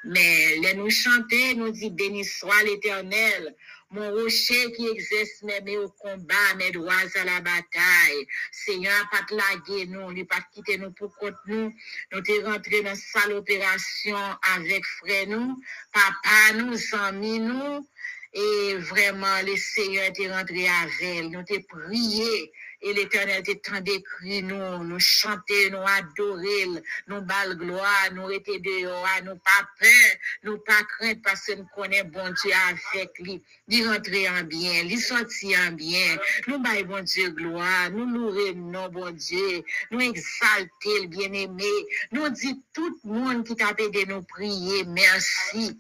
Mais 0.05 0.57
les 0.59 0.75
nous 0.75 0.91
chanter, 0.91 1.57
nous 1.57 1.73
dit 1.73 1.91
béni 1.91 2.25
soit 2.25 2.63
l'éternel, 2.63 3.57
mon 3.91 4.11
rocher 4.11 4.71
qui 4.73 4.87
exerce 4.87 5.43
mes 5.43 5.79
au 5.79 5.89
combat, 5.89 6.55
mes 6.59 6.71
droits 6.71 6.93
à 6.93 7.25
la 7.25 7.41
bataille. 7.41 8.27
Seigneur, 8.53 9.09
pas 9.11 9.23
te 9.29 9.35
laguer 9.35 9.87
nous, 9.87 10.13
il 10.13 10.27
pas 10.27 10.45
quitter 10.53 10.79
nous 10.79 10.93
pour 10.93 11.17
compte 11.17 11.35
nous. 11.47 11.73
Nous 12.13 12.21
t'es 12.21 12.43
rentré 12.43 12.83
dans 12.83 12.95
sale 12.95 13.33
opération 13.33 14.19
avec 14.55 14.85
frère 14.85 15.27
nous, 15.29 15.61
papa 15.93 16.53
nous, 16.55 16.79
amis 17.01 17.41
nous. 17.41 17.89
Et 18.37 18.75
vraiment, 18.79 19.41
le 19.47 19.57
Seigneur 19.57 20.13
t'est 20.13 20.29
rentré 20.29 20.67
avec, 20.67 21.31
nous 21.31 21.45
t'es 21.45 21.61
prié. 21.61 22.53
Et 22.87 22.93
l'éternel 22.93 23.43
tant 23.63 23.81
décrit 23.81 24.43
nous, 24.43 24.85
nous 24.85 24.99
chanter, 24.99 25.71
nous 25.71 25.79
adorer, 25.79 26.67
nous 27.07 27.23
bal 27.23 27.57
gloire, 27.57 28.11
nous 28.13 28.31
était 28.31 28.59
dehors, 28.59 29.07
nous 29.25 29.37
pas 29.37 29.67
peur, 29.81 30.11
nous 30.43 30.59
pas 30.59 30.83
crainte 30.83 31.23
parce 31.23 31.47
que 31.47 31.53
nous 31.53 31.67
connaissons 31.75 32.09
bon 32.09 32.35
Dieu 32.43 32.53
avec 32.69 33.19
lui. 33.21 33.41
Il 33.69 33.89
rentrer 33.89 34.29
en 34.29 34.43
bien, 34.43 34.83
il 34.83 35.01
sortir 35.01 35.59
en 35.67 35.73
bien. 35.73 36.19
Nous 36.47 36.59
baillons 36.59 36.89
bon 36.89 37.05
Dieu 37.05 37.31
gloire, 37.31 37.91
nous 37.91 38.05
louer 38.05 38.53
non 38.55 38.91
bon 38.91 39.11
Dieu, 39.13 39.63
nous 39.91 40.01
exalter 40.01 41.01
le 41.03 41.07
bien-aimé. 41.07 41.65
Nous 42.13 42.29
dit 42.29 42.61
tout 42.75 43.01
le 43.05 43.11
monde 43.11 43.47
qui 43.47 43.57
t'a 43.57 43.73
aidé 43.79 44.05
nous 44.07 44.23
prier, 44.23 44.85
merci. 44.85 45.79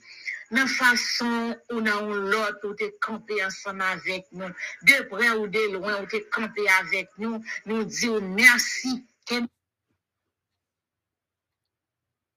Nan 0.50 0.68
façon 0.68 1.56
ou 1.72 1.80
nan 1.80 2.12
l'autre, 2.30 2.68
ou 2.68 2.74
te 2.74 2.90
campé 3.00 3.44
ensemble 3.44 3.82
avec 3.82 4.26
nous. 4.32 4.48
De 4.82 5.02
près 5.08 5.30
ou 5.30 5.46
de 5.48 5.72
loin, 5.72 6.02
ou 6.02 6.06
te 6.06 6.16
campé 6.30 6.68
avec 6.80 7.08
nous. 7.18 7.42
Nous 7.66 7.84
disons 7.84 8.20
merci. 8.20 9.06
Que 9.26 9.40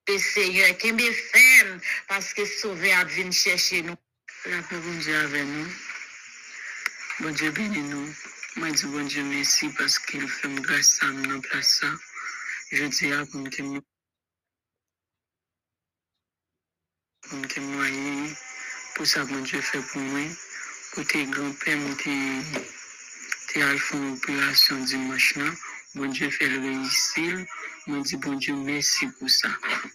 Pe 0.07 0.17
Seigneur, 0.17 0.77
kembe 0.79 1.03
fem, 1.11 1.71
paske 2.07 2.45
sove 2.47 2.93
ap 2.95 3.09
vin 3.11 3.33
chèche 3.35 3.81
nou. 3.83 3.97
La 4.45 4.61
paix 4.69 4.79
bon 4.79 4.99
Dieu 5.03 5.17
avec 5.17 5.43
nous. 5.43 5.67
Bon 7.19 7.33
Dieu 7.33 7.51
bénis 7.51 7.83
nous. 7.83 8.15
Moi, 8.55 8.69
je 8.69 8.73
dis 8.73 8.85
bon 8.85 9.05
Dieu 9.05 9.23
merci 9.23 9.67
parce 9.77 9.99
qu'il 9.99 10.27
fait 10.29 10.47
me 10.47 10.61
grâce 10.61 10.97
à 11.01 11.07
me 11.07 11.27
dans 11.27 11.41
place. 11.41 11.83
Je 12.71 12.85
dis 12.85 13.11
à 13.11 13.25
me 13.33 13.49
témoigner. 13.49 13.96
Pour 17.29 17.47
témoigner. 17.47 18.31
Pour 18.95 19.05
ça, 19.05 19.25
bon 19.25 19.41
Dieu 19.41 19.61
fait 19.61 19.81
pour 19.91 20.01
moi. 20.01 20.21
Pour 20.93 21.05
tes 21.05 21.25
grands-pères, 21.25 21.77
moi, 21.77 21.95
tes, 21.95 22.41
tes 23.53 23.61
allé 23.61 23.77
faire 23.77 24.01
une 24.01 24.13
opération 24.13 24.77
dimanche 24.83 25.35
là. 25.35 25.49
Bon 25.95 26.05
Dieu 26.05 26.29
fait 26.29 26.47
le 26.47 26.59
réussir. 26.59 27.45
Moi, 27.87 27.99
dis 28.01 28.17
bon 28.17 28.33
Dieu 28.33 28.55
merci 28.55 29.07
pour 29.19 29.29
ça. 29.29 29.49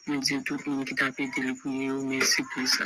Moi, 0.07 0.19
dis 0.19 0.43
tout 0.45 0.59
le 0.67 0.73
monde 0.73 0.85
qui 0.85 0.95
t'a 0.95 1.11
pété 1.13 1.41
le 1.41 1.55
premier, 1.55 1.91
merci 2.05 2.43
pour 2.55 2.69
ça. 2.69 2.85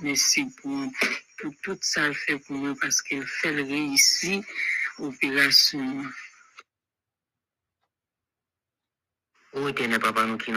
Merci 0.00 0.46
pour, 0.62 0.90
pour 1.38 1.52
tout 1.62 1.78
ça 1.80 2.12
fait 2.12 2.38
pour 2.38 2.56
moi 2.56 2.74
parce 2.80 3.02
qu'il 3.02 3.26
fait 3.26 3.52
le 3.52 3.62
réussir 3.62 4.42
opération. 4.98 6.04
Ô 9.52 9.68
éternel 9.68 10.00
papa, 10.00 10.24
nous 10.24 10.38
qui 10.38 10.50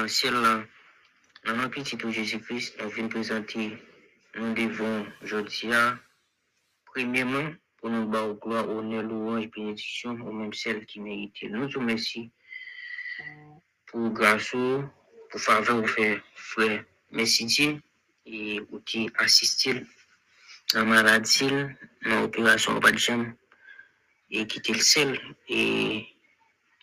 dans 1.45 1.55
le 1.55 1.69
petit 1.69 1.97
Jésus-Christ, 2.11 2.75
nous 2.81 2.89
venons 2.89 3.09
présenter, 3.09 3.77
nous 4.35 4.53
devons 4.53 5.05
aujourd'hui, 5.21 5.69
premièrement, 6.85 7.53
pour 7.77 7.89
nous 7.91 8.07
battre 8.07 8.39
gloire, 8.39 8.67
honneur, 8.67 9.03
louange, 9.03 9.49
bénédiction, 9.51 10.11
au 10.25 10.31
même 10.31 10.53
celle 10.53 10.85
qui 10.87 10.99
mérite. 10.99 11.35
Nous 11.43 11.67
te 11.69 11.77
remercions 11.77 12.29
pour 13.85 14.09
grâce, 14.09 14.51
pour 14.51 15.39
faveur, 15.39 15.81
vous 15.81 15.87
faire 15.87 16.21
frère. 16.33 16.83
Merci 17.11 17.45
Dieu, 17.45 17.81
et 18.25 18.59
pour 18.61 18.83
qui 18.83 19.07
la 20.73 20.83
maladie, 20.83 21.47
dans 22.03 22.21
l'opération, 22.21 22.79
pas 22.79 22.91
de 22.91 22.97
et 24.31 24.47
quitter 24.47 24.73
le 24.73 24.79
sel, 24.79 25.21
et 25.47 26.07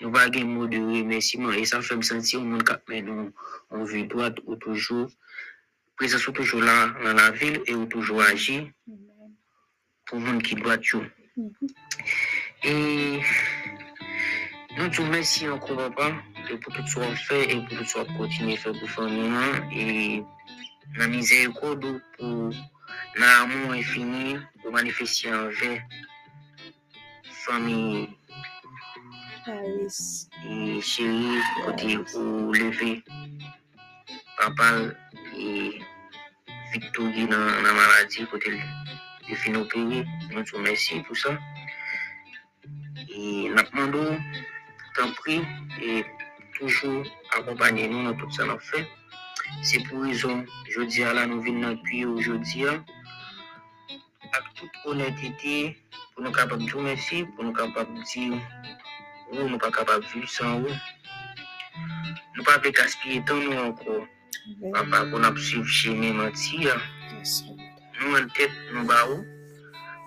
nous 0.03 0.11
pas 0.11 0.29
mot 0.29 0.67
de 0.67 0.79
remerciement 0.79 1.53
et 1.53 1.65
ça 1.65 1.81
fait 1.81 1.97
me 1.97 2.03
sentir 2.03 2.41
au 2.41 2.45
monde 2.45 2.65
qui 2.65 3.03
nous 3.03 3.33
on 3.71 3.85
vue 3.85 4.07
droite 4.07 4.39
ou 4.47 4.57
toujours 4.57 5.09
présence 5.97 6.27
ou 6.27 6.33
toujours 6.33 6.61
là 6.61 6.89
dans 7.05 7.15
la 7.15 7.31
ville 7.31 7.61
et 7.67 7.75
ou 7.75 7.87
toujours 7.87 8.21
agir 8.21 8.69
pour 10.07 10.19
le 10.19 10.25
monde 10.25 10.43
qui 10.43 10.57
doit 10.57 10.79
tout. 10.79 11.05
Et 12.65 13.21
nous 14.77 14.89
te 14.89 15.01
remercions 15.01 15.55
encore 15.55 15.91
et 16.51 16.57
pour 16.57 16.75
tout 16.75 16.87
ce 16.87 16.95
qu'on 16.97 17.17
fait 17.17 17.53
et 17.53 17.57
pour 17.65 17.79
tout 17.79 17.85
ce 17.85 17.95
qu'on 17.95 18.15
continue 18.15 18.55
à 18.55 18.57
faire 18.57 18.73
pour 18.73 18.91
famille 18.91 19.31
et 19.73 20.25
la 20.97 21.07
miséricorde 21.07 22.01
pour 22.19 22.51
l'amour 23.17 23.73
infini 23.73 24.37
pour 24.61 24.73
manifester 24.73 25.33
envers 25.33 25.81
famille 27.47 28.09
Et 29.45 30.81
chérie, 30.81 31.41
côté 31.65 31.97
où 31.97 32.53
lever? 32.53 33.03
Papa 34.39 34.95
et 35.37 35.81
Victorie 36.73 37.27
dans 37.27 37.39
la 37.39 37.73
maladie, 37.73 38.25
côté 38.31 38.53
de 39.29 39.35
fin 39.35 39.55
opéré. 39.57 40.05
Nous 40.31 40.45
te 40.45 40.55
remercions 40.55 41.03
pour 41.03 41.17
ça. 41.17 41.37
Et 43.09 43.49
nous 43.49 43.63
demandons, 43.73 44.17
t'en 44.95 45.13
et 45.81 46.05
toujours 46.57 47.05
accompagner 47.37 47.89
nous 47.89 48.05
dans 48.05 48.15
tout 48.17 48.31
ça 48.31 48.45
nous 48.45 48.61
fait. 48.61 48.87
C'est 49.63 49.83
pour 49.89 50.03
raison, 50.03 50.45
je 50.71 50.83
dis 50.83 51.03
à 51.03 51.13
la 51.15 51.27
nous 51.27 51.43
venons 51.43 51.73
dans 51.75 52.11
aujourd'hui, 52.15 52.65
avec 52.67 54.55
toute 54.55 54.71
honnêteté, 54.85 55.77
pour 56.15 56.23
nous 56.23 56.31
capables 56.31 56.63
de 56.63 56.67
dire 56.67 56.81
merci, 56.81 57.25
pour 57.35 57.45
nous 57.45 57.53
capables 57.53 57.93
de 57.95 58.03
dire 58.03 58.39
ou 59.33 59.49
nous 59.49 59.59
pas 59.59 59.71
capables 59.71 60.05
de 60.05 60.11
vivre 60.11 60.29
sans 60.31 60.61
vous. 60.61 60.69
Nous 62.37 62.45
pas 62.45 62.59
pouvons 62.59 62.71
gaspiller 62.73 63.23
tant 63.25 63.37
nous 63.37 63.57
encore. 63.59 64.07
Papa, 64.73 65.07
pour 65.07 65.21
nous 65.21 65.37
suivre 65.37 65.67
chez 65.67 65.91
nous 65.95 66.13
mentir. 66.13 66.81
Yes, 67.19 67.45
Lord. 67.47 67.59
Nous 68.01 68.17
en 68.17 68.29
tête, 68.29 68.51
nous 68.73 68.85
bas 68.85 69.07
où. 69.09 69.25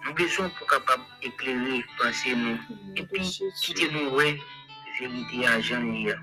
Nous 0.05 0.13
besoin 0.13 0.49
pour 0.49 0.67
capable 0.67 1.03
éclairer, 1.23 1.83
penser 1.97 2.35
nous. 2.35 2.59
Et 2.95 3.03
puis, 3.03 3.39
quitter 3.61 3.89
nous, 3.91 4.09
ouais, 4.15 4.37
vérité 4.99 5.47
à 5.47 5.59
Jean 5.61 5.83
hier. 5.93 6.21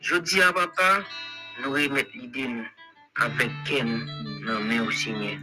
Je 0.00 0.16
dis 0.16 0.42
à 0.42 0.52
papa, 0.52 1.02
nous 1.62 1.70
remettre 1.72 2.10
l'idée 2.14 2.46
nous, 2.48 2.66
avec 3.16 3.50
Ken, 3.64 4.06
au 4.86 4.90
Seigneur. 4.90 5.38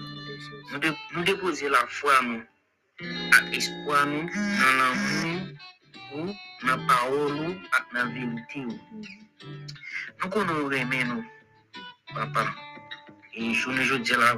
Nous, 0.71 0.79
dé- 0.79 0.91
nous 1.15 1.23
déposer 1.23 1.69
la 1.69 1.85
foi 1.87 2.13
nous, 2.23 2.43
avec 3.33 3.57
espoir 3.57 4.05
nous, 4.05 4.27
dans 4.29 4.77
l'amour, 4.77 5.40
ou 5.40 5.40
nou, 6.11 6.35
nan 6.67 6.83
paol 6.87 7.31
nou, 7.35 7.53
ak 7.77 7.93
nan 7.95 8.11
vinti 8.15 8.65
nou. 8.65 9.05
Nou 10.21 10.29
konon 10.33 10.67
remen 10.71 11.07
nou, 11.09 11.23
papa, 12.13 12.45
e 13.33 13.51
jounen 13.53 13.87
jodi 13.87 14.17
la, 14.19 14.35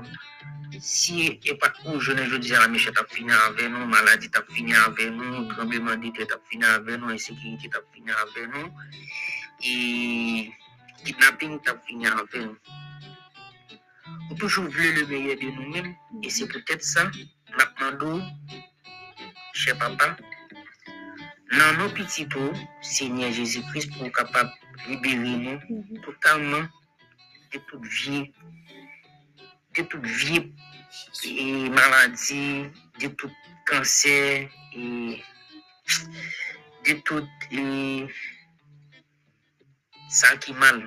si 0.80 1.28
e, 1.28 1.30
e 1.50 1.56
pat 1.62 1.78
ou 1.86 2.00
jounen 2.00 2.30
jodi 2.30 2.54
la, 2.54 2.68
meche 2.72 2.94
tap 2.96 3.10
finan 3.12 3.40
ave 3.50 3.68
nou, 3.74 3.88
maladi 3.90 4.30
tap 4.34 4.50
finan 4.54 4.80
ave 4.88 5.10
nou, 5.12 5.46
trembleman 5.54 6.02
dite 6.04 6.28
tap 6.30 6.44
finan 6.52 6.80
ave 6.80 6.98
nou, 6.98 7.14
ensekiriti 7.14 7.72
tap 7.74 7.88
finan 7.96 8.16
ave 8.26 8.48
nou, 8.54 8.70
e 9.60 9.76
kidnapping 11.04 11.60
tap 11.66 11.82
finan 11.90 12.22
ave 12.24 12.46
nou. 12.48 12.80
Ou 14.30 14.36
toujou 14.38 14.70
vle 14.72 14.92
le 14.98 15.08
meye 15.10 15.36
de 15.40 15.50
nou 15.56 15.72
men, 15.74 15.94
e 16.22 16.32
se 16.32 16.46
pwetet 16.50 16.86
sa, 16.86 17.10
lakman 17.58 17.98
do, 18.02 18.14
che 19.54 19.76
papa, 19.80 20.14
nan 21.54 21.78
nou 21.78 21.90
piti 21.94 22.26
pou, 22.34 22.54
Seigneur 22.82 23.32
Jésus-Christ 23.32 23.94
pou 23.98 24.10
kapap 24.18 24.50
liberi 24.88 25.36
nou, 25.38 25.58
mm 25.70 25.82
-hmm. 25.82 26.02
totalman, 26.06 26.70
de 27.52 27.60
tout 27.68 27.84
vie, 27.84 28.34
de 29.76 29.84
tout 29.84 30.02
vie, 30.02 30.54
e 31.26 31.70
maladi, 31.70 32.70
de 33.00 33.08
tout 33.08 33.32
kanser, 33.66 34.50
e, 34.76 35.22
de 36.86 36.94
tout 37.06 37.30
e, 37.52 38.08
sa 40.10 40.36
ki 40.38 40.54
mal 40.54 40.80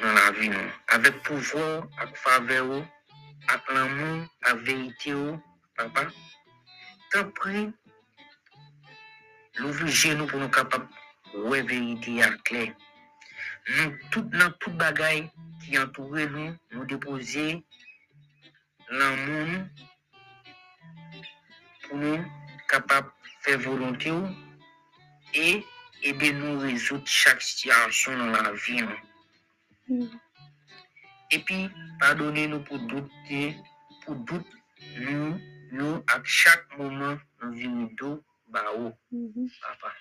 nan 0.00 0.14
la 0.18 0.30
vi 0.36 0.48
nou. 0.52 0.68
Avek 0.94 1.22
pouvo, 1.24 1.64
ak 1.96 2.12
fave 2.20 2.60
ou, 2.60 2.82
ak 3.48 3.72
laman, 3.72 4.28
ak 4.48 4.60
verite 4.68 5.16
ou, 5.16 5.40
papa, 5.76 6.08
ta 7.12 7.24
pren, 7.38 7.72
louvri 9.60 9.90
jen 9.90 10.18
nou 10.18 10.30
pou 10.30 10.40
nou 10.42 10.52
kapap 10.54 10.86
wè 11.34 11.60
verite 11.68 12.14
ya 12.18 12.30
kler. 12.48 12.72
Nou 13.76 13.94
tout 14.12 14.34
nan 14.36 14.54
tout 14.60 14.74
bagay 14.80 15.24
ki 15.62 15.78
antoure 15.80 16.26
nou, 16.32 16.54
nou 16.74 16.86
depoze 16.90 17.46
nan 18.90 19.22
moun 19.24 19.54
pou 21.86 22.00
nou 22.02 22.18
kapap 22.72 23.08
fè 23.46 23.56
volonté 23.64 24.12
ou 24.12 24.28
e 25.32 25.62
ebe 26.10 26.34
nou 26.36 26.60
rezout 26.64 27.08
chak 27.08 27.40
sityasyon 27.44 28.20
nan 28.20 28.36
la 28.36 28.52
vi 28.66 28.82
nou. 28.82 29.00
Mm. 29.88 30.12
E 31.32 31.40
pi, 31.46 31.56
padone 32.02 32.44
nou 32.50 32.62
pou 32.68 32.78
dout, 32.90 33.24
pou 34.04 34.14
dout 34.28 34.54
nou, 35.00 35.32
nou 35.72 36.04
ak 36.14 36.28
chak 36.28 36.68
mouman 36.76 37.18
nou 37.40 37.56
vini 37.56 37.88
do 37.98 38.18
oh, 38.52 38.92
Mhm. 39.10 39.48
papa. 39.62 39.92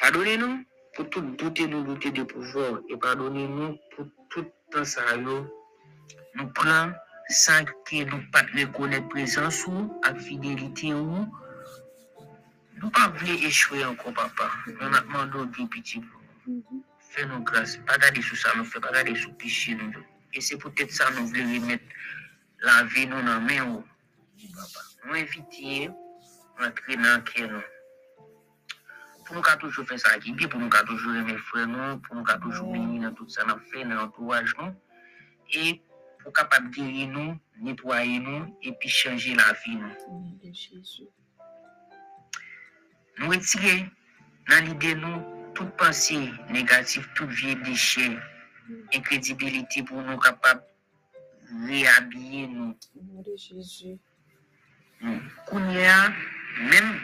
Pardonnez-nous 0.00 0.64
pour 0.94 1.10
tout 1.10 1.20
douter, 1.22 1.66
nous 1.66 1.84
douter 1.84 2.10
de 2.10 2.22
pouvoir, 2.22 2.80
et 2.88 2.96
pardonnez-nous 2.96 3.78
pour 3.94 4.06
tout 4.30 4.46
temps 4.70 4.84
ça, 4.84 5.16
nous 5.16 5.46
prenons 6.54 6.92
sans 7.28 7.64
que 7.86 8.04
nous 8.04 8.22
pas 8.30 8.42
reconnaître 8.56 9.08
présence 9.08 9.66
ou, 9.66 9.98
avec 10.02 10.20
fidélité 10.22 10.92
ou, 10.92 11.26
nous 12.80 12.90
pas 12.90 13.08
voulu 13.08 13.32
échouer 13.46 13.84
encore, 13.84 14.12
papa. 14.14 14.50
Nous 14.66 14.82
avons 14.82 15.26
demandé 15.26 15.66
petit 15.70 16.00
pour 16.00 16.20
nous. 16.46 16.54
Mhm. 16.56 16.82
Fais-nous 16.98 17.40
grâce. 17.44 17.76
Pas 17.86 17.98
garder 17.98 18.22
sous 18.22 18.36
ça, 18.36 18.50
nous 18.56 18.64
fait 18.64 18.80
pas 18.80 18.90
garder 18.90 19.14
sous 19.14 19.32
péché, 19.34 19.74
nous. 19.74 19.92
Et 20.34 20.40
c'est 20.40 20.56
peut-être 20.56 20.90
ça, 20.90 21.10
nous 21.10 21.26
voulons 21.26 21.44
remettre 21.60 21.84
la 22.62 22.84
vie, 22.84 23.06
nous, 23.06 23.16
dans 23.20 23.26
la 23.26 23.40
main, 23.40 23.64
ou, 23.70 23.84
papa. 24.54 24.80
Nous 25.06 25.14
inviter, 25.14 25.90
Pour 29.26 29.36
nous, 29.36 29.42
qu'à 29.42 29.56
toujours 29.56 29.86
faire 29.86 29.98
ça 29.98 30.18
qui 30.18 30.30
est 30.30 30.34
bien, 30.34 30.48
pour 30.48 30.60
nous, 30.60 30.68
qu'à 30.68 30.82
toujours 30.82 31.14
aimer 31.14 31.38
frère, 31.38 31.66
nous, 31.66 31.98
pour 31.98 32.16
nous, 32.16 32.24
qu'à 32.24 32.36
toujours 32.38 32.72
bénir 32.72 33.02
dans 33.02 33.14
tout 33.14 33.28
ça, 33.28 33.44
nous 33.44 33.58
fait, 33.70 33.84
dans 33.84 33.94
l'entourage, 33.94 34.54
nous. 34.58 34.74
Et 35.54 35.80
pour 36.22 36.32
capable 36.32 36.70
guérir 36.70 37.08
nous, 37.08 37.38
nettoyer 37.60 38.18
nous, 38.18 38.56
et 38.62 38.72
puis 38.72 38.88
changer 38.88 39.34
la 39.34 39.52
vie, 39.64 39.76
nous. 39.76 39.92
Au 40.08 40.12
nom 40.12 40.38
de 40.42 40.52
Jésus. 40.52 41.08
Nous 43.18 43.28
retirer 43.28 43.90
dans 44.48 44.64
l'idée 44.64 44.94
nous 44.94 45.22
toute 45.54 45.70
pensée 45.76 46.30
négative, 46.50 47.08
tout 47.14 47.26
vieux 47.26 47.54
déchet, 47.56 48.18
incrédibilité 48.94 49.82
pour 49.82 50.02
nous 50.02 50.18
capables 50.18 50.62
de 51.50 51.68
réhabiller 51.68 52.46
nous. 52.48 52.76
Au 52.96 53.02
nom 53.02 53.22
de 53.22 53.36
Jésus. 53.36 53.98
Qu'on 55.46 55.70
y 55.70 55.84
a 55.84 56.12
même 56.60 57.00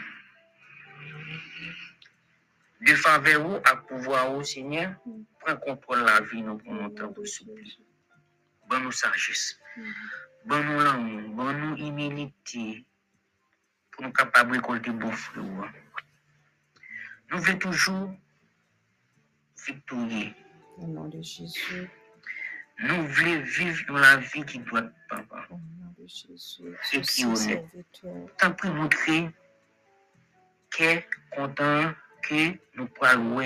de 2.81 2.95
faveur 2.95 3.45
ou 3.45 3.55
à 3.65 3.75
pouvoir 3.75 4.33
au 4.33 4.43
Seigneur, 4.43 4.95
prends 5.39 5.57
contrôle 5.57 5.99
la 5.99 6.21
vie 6.21 6.41
nous 6.41 6.57
pour 6.57 6.73
monter 6.73 7.03
pour 7.03 7.23
de. 7.23 7.27
Jésus. 7.57 7.77
Bon 8.67 8.79
nous 8.79 8.91
sagesse, 8.91 9.59
bon 10.45 10.63
nous 10.63 10.79
l'amour, 10.79 11.29
bon 11.31 11.53
nous 11.53 11.77
humilité, 11.77 12.85
pour 13.91 14.03
nous 14.03 14.11
capables 14.11 14.51
de 14.51 14.55
récolter 14.57 14.91
bon 14.91 15.11
fruit. 15.11 15.41
ou. 15.41 15.65
Nous 17.31 17.39
voulons 17.39 17.57
toujours 17.59 18.15
victorieux. 19.65 20.33
Au 20.77 20.87
nom 20.87 21.07
de 21.09 21.21
Jésus. 21.21 21.89
Nous 22.79 23.07
voulons 23.07 23.41
vivre 23.41 23.85
dans 23.87 23.99
la 23.99 24.17
vie 24.17 24.45
qui 24.45 24.59
doit 24.59 24.79
être 24.79 24.93
papa. 25.09 25.47
De 25.51 25.78
Jésus. 26.09 26.63
Et 26.93 27.25
honnête. 27.25 27.37
serviteur. 27.37 28.35
Tant 28.37 28.51
pis 28.53 28.69
montrer 28.69 29.29
que 30.71 31.01
content 31.35 31.93
que 32.23 32.57
nous 32.75 32.87
pouvons. 32.87 33.41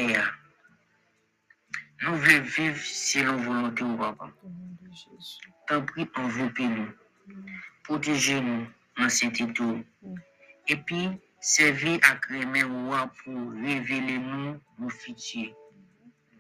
Nous 2.02 2.16
voulons 2.16 2.42
vivre 2.42 2.78
selon 2.78 3.38
volonté 3.38 3.84
au 3.84 3.98
papa. 3.98 4.32
Au. 4.44 5.40
Tant 5.68 5.82
pis 5.86 6.08
envelopper 6.16 6.68
nous, 6.68 6.92
Mhm. 7.28 7.46
protéger 7.84 8.42
nous 8.42 8.68
dans 8.98 9.10
cet. 9.10 9.40
Mm. 9.40 10.16
Et 10.68 10.76
puis, 10.78 11.10
servir 11.40 12.00
à 12.04 12.16
créer 12.16 12.46
roi 12.64 13.12
pour 13.24 13.52
révéler 13.52 14.18
nous 14.18 14.60
nos 14.80 14.90
futurs 14.90 15.56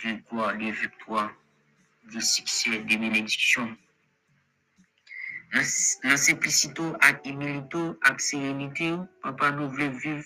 de 0.03 0.11
gloire, 0.29 0.57
de 0.57 0.71
victoire, 0.71 1.31
de 2.13 2.19
succès, 2.19 2.79
de 2.79 2.83
bénédiction. 2.97 3.77
Dans 5.53 5.61
dans 6.09 6.17
simplicité, 6.17 6.81
avec 7.01 7.27
humilité, 7.27 7.91
avec 8.01 8.21
sérénité, 8.21 8.97
papa 9.21 9.51
nous 9.51 9.69
voulons 9.69 9.91
vivre 9.91 10.25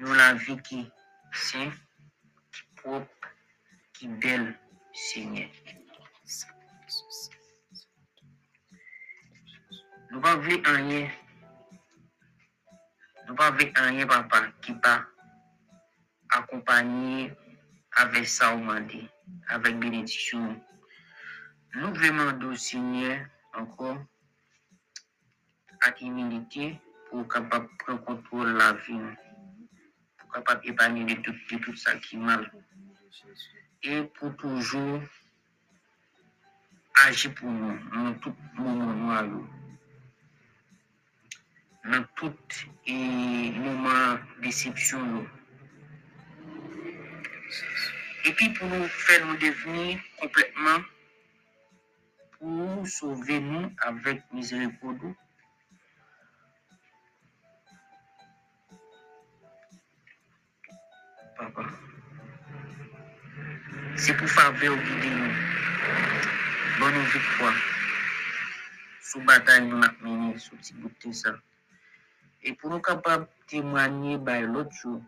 dans 0.00 0.14
la 0.14 0.36
simple, 0.36 0.62
qui 0.62 0.80
est 0.80 1.70
propre, 2.74 3.08
qui 3.92 4.06
est 4.06 4.08
belle, 4.08 4.58
Seigneur. 4.92 5.48
Nous 10.10 10.20
pas 10.20 10.34
voulons 10.34 10.62
rien. 10.64 11.08
Nous 13.28 13.34
pas 13.36 13.52
voulons 13.52 13.72
rien, 13.76 14.06
papa, 14.08 14.42
qui 14.60 14.74
pas 14.74 15.06
accompagné 16.30 17.32
avec 17.92 18.26
ça 18.26 18.56
au 18.56 18.58
mandé, 18.58 19.08
avec 19.46 19.78
bénédiction. 19.78 20.60
Nous 21.74 21.94
voulons 21.94 22.08
demander 22.08 22.46
au 22.46 22.56
Seigneur 22.56 23.24
encore 23.56 23.98
avec 25.82 26.00
humilité 26.00 26.78
pour 27.10 27.28
capable 27.28 27.68
prendre 27.78 28.04
contrôle 28.04 28.52
la 28.56 28.72
vie, 28.72 28.98
pour 30.18 30.30
capable 30.32 30.68
épargner 30.68 31.04
de 31.04 31.20
tout, 31.22 31.32
de 31.50 31.58
tout 31.58 31.76
ça 31.76 31.96
qui 31.96 32.16
mal 32.16 32.50
et 33.82 34.02
pour 34.02 34.34
toujours 34.36 35.00
agir 37.06 37.34
pour 37.34 37.50
nous 37.50 37.78
dans 37.90 38.14
tout 38.14 38.34
moment 38.54 38.92
noir. 38.92 39.24
Dans 41.84 42.04
tout 42.16 42.34
moment 42.86 44.18
déception. 44.42 45.26
Et 48.24 48.32
puis 48.32 48.48
pour 48.54 48.66
nous 48.68 48.88
faire 48.88 49.24
nous 49.24 49.36
devenir 49.36 50.00
complètement, 50.20 50.80
pour 52.38 52.86
sauver 52.86 53.40
nous 53.40 53.70
avec 53.78 54.22
miséricorde. 54.32 55.14
Papa. 61.36 61.62
C'est 63.96 64.16
pour 64.16 64.28
faveur 64.28 64.76
guider 64.76 65.10
nous. 65.10 65.32
Bonne 66.78 66.98
victoire. 67.04 67.54
Sous 69.00 69.20
bataille 69.20 69.66
nous 69.66 69.82
avons 69.82 70.38
sous 70.38 70.56
petit 70.56 70.74
bout 70.74 70.90
de 71.04 71.12
ça. 71.12 71.34
Et 72.42 72.52
pour 72.52 72.70
nous 72.70 72.80
capables 72.80 73.24
de 73.24 73.46
témoigner 73.46 74.18
par 74.18 74.40
l'autre 74.42 74.72
jour, 74.72 75.02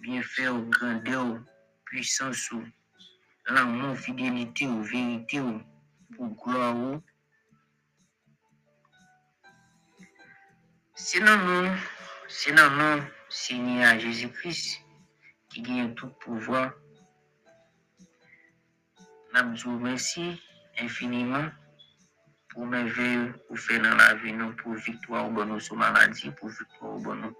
bien 0.00 0.22
faire 0.22 0.58
grandeur, 0.60 1.40
puissance, 1.84 2.50
ou, 2.52 2.64
l'amour, 3.46 3.96
fidélité, 3.96 4.66
pou 6.14 6.30
glo 6.40 6.62
ou. 6.70 7.00
Se 11.04 11.20
nan 11.20 11.44
nou, 11.48 11.74
se 12.40 12.54
nan 12.56 12.78
nou, 12.78 13.04
se 13.28 13.58
ni 13.58 13.84
a 13.84 13.92
Jezikris 14.00 14.62
ki 15.52 15.66
genye 15.66 15.90
tout 15.98 16.14
pouvoi. 16.24 16.64
Nabzou 19.34 19.78
mersi 19.82 20.30
infiniman 20.82 21.50
pou 22.54 22.66
men 22.70 22.86
vey 22.96 23.16
ou 23.50 23.58
fe 23.58 23.80
nan 23.82 23.98
la 23.98 24.12
vi 24.22 24.32
nou 24.34 24.54
pou 24.62 24.78
viktwa 24.88 25.26
ou 25.26 25.34
bonou 25.38 25.62
sou 25.62 25.78
maladi, 25.78 26.30
pou 26.38 26.52
viktwa 26.52 26.94
ou 26.94 27.02
bonou. 27.08 27.34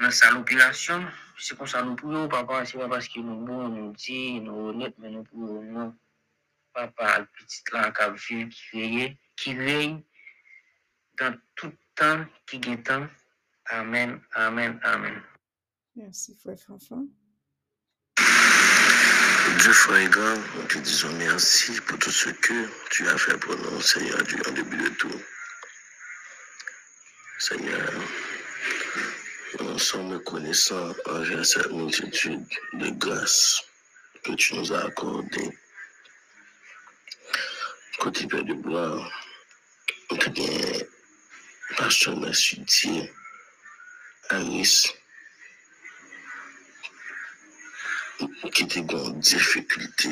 nan 0.00 0.12
sa 0.16 0.32
lopilasyon, 0.32 1.02
se 1.36 1.52
kon 1.56 1.68
sa 1.68 1.82
nou 1.84 1.96
pou 2.00 2.08
yo, 2.12 2.24
pa 2.32 2.40
pa 2.48 2.62
se 2.64 2.78
pa 2.80 2.88
paske 2.88 3.20
nou 3.20 3.44
bon, 3.44 3.68
nou 3.74 3.92
ti, 4.00 4.40
nou 4.40 4.72
net, 4.72 4.96
men 4.96 5.12
nou 5.18 5.28
pou 5.28 5.44
yo 5.44 5.60
nou. 5.60 5.92
Papa, 6.72 7.20
le 7.20 7.26
petit 7.26 7.62
là, 7.72 7.90
qui 7.90 8.02
a 8.02 8.10
vu, 8.10 8.48
qui 8.48 8.80
veille, 8.80 9.18
qui 9.36 9.54
veille 9.54 10.04
dans 11.18 11.38
tout 11.54 11.72
temps, 11.94 12.24
qui 12.46 12.58
gagne 12.58 12.82
temps. 12.82 13.08
Amen, 13.66 14.20
amen, 14.32 14.80
amen. 14.82 15.22
Merci, 15.96 16.36
frère 16.36 16.58
Fanfan. 16.66 17.06
Dieu 19.58 19.72
frère 19.72 20.08
grand, 20.08 20.36
nous 20.56 20.66
te 20.68 20.78
disons 20.78 21.12
merci 21.18 21.78
pour 21.82 21.98
tout 21.98 22.10
ce 22.10 22.30
que 22.30 22.68
tu 22.90 23.06
as 23.08 23.18
fait 23.18 23.36
pour 23.38 23.56
nous, 23.56 23.80
Seigneur 23.82 24.22
Dieu, 24.24 24.40
en 24.48 24.52
début 24.52 24.76
de 24.76 24.88
tout. 24.90 25.20
Seigneur, 27.38 27.92
nous 29.60 29.78
sommes 29.78 30.12
reconnaissants 30.12 30.94
envers 31.06 31.44
cette 31.44 31.70
multitude 31.72 32.46
de 32.74 32.90
grâces 32.90 33.62
que 34.24 34.32
tu 34.32 34.54
nous 34.54 34.72
as 34.72 34.84
accordées. 34.86 35.58
Côté 38.00 38.26
Père 38.26 38.42
de 38.44 38.54
gloire, 38.54 39.12
nous 40.10 40.16
te 40.16 40.30
bien, 40.30 40.48
Pasteur 41.76 42.16
Merci 42.16 42.58
Dieu, 42.60 43.12
Alice, 44.30 44.90
qui 48.54 48.62
était 48.62 48.80
dans 48.80 49.10
difficulté 49.10 50.08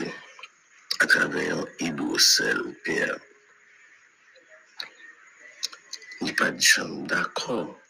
à 1.01 1.07
travers 1.07 1.57
un 1.57 1.65
hydrocèle, 1.81 2.61
Père. 2.85 3.17
Il 6.21 6.27
n'est 6.27 6.35
pas 6.35 6.51
de 6.51 6.61
chambre 6.61 7.07
d'accord. 7.07 7.81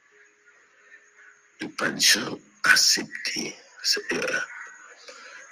Il 1.61 1.67
n'est 1.67 1.73
pas 1.73 1.91
de 1.91 2.01
chambre 2.01 2.39
accepté. 2.63 3.57
Seigneur, 3.83 4.49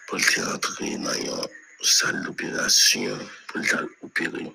pour 0.07 0.21
te 0.21 0.41
rentrer 0.41 0.99
dans 0.99 1.13
une 1.15 1.66
salle 1.87 2.23
d'opération, 2.25 3.19
pour 3.49 3.63
te 3.63 3.77
opérer. 4.03 4.53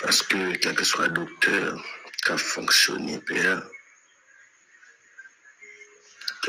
Parce 0.00 0.22
que 0.22 0.54
quel 0.56 0.74
que 0.74 0.84
soit 0.84 1.08
le 1.08 1.14
docteur 1.14 1.84
qui 2.24 2.32
a 2.32 2.38
fonctionné, 2.38 3.20
quel 3.26 3.62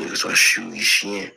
que 0.08 0.14
soit 0.14 0.34
chirurgien 0.34 1.30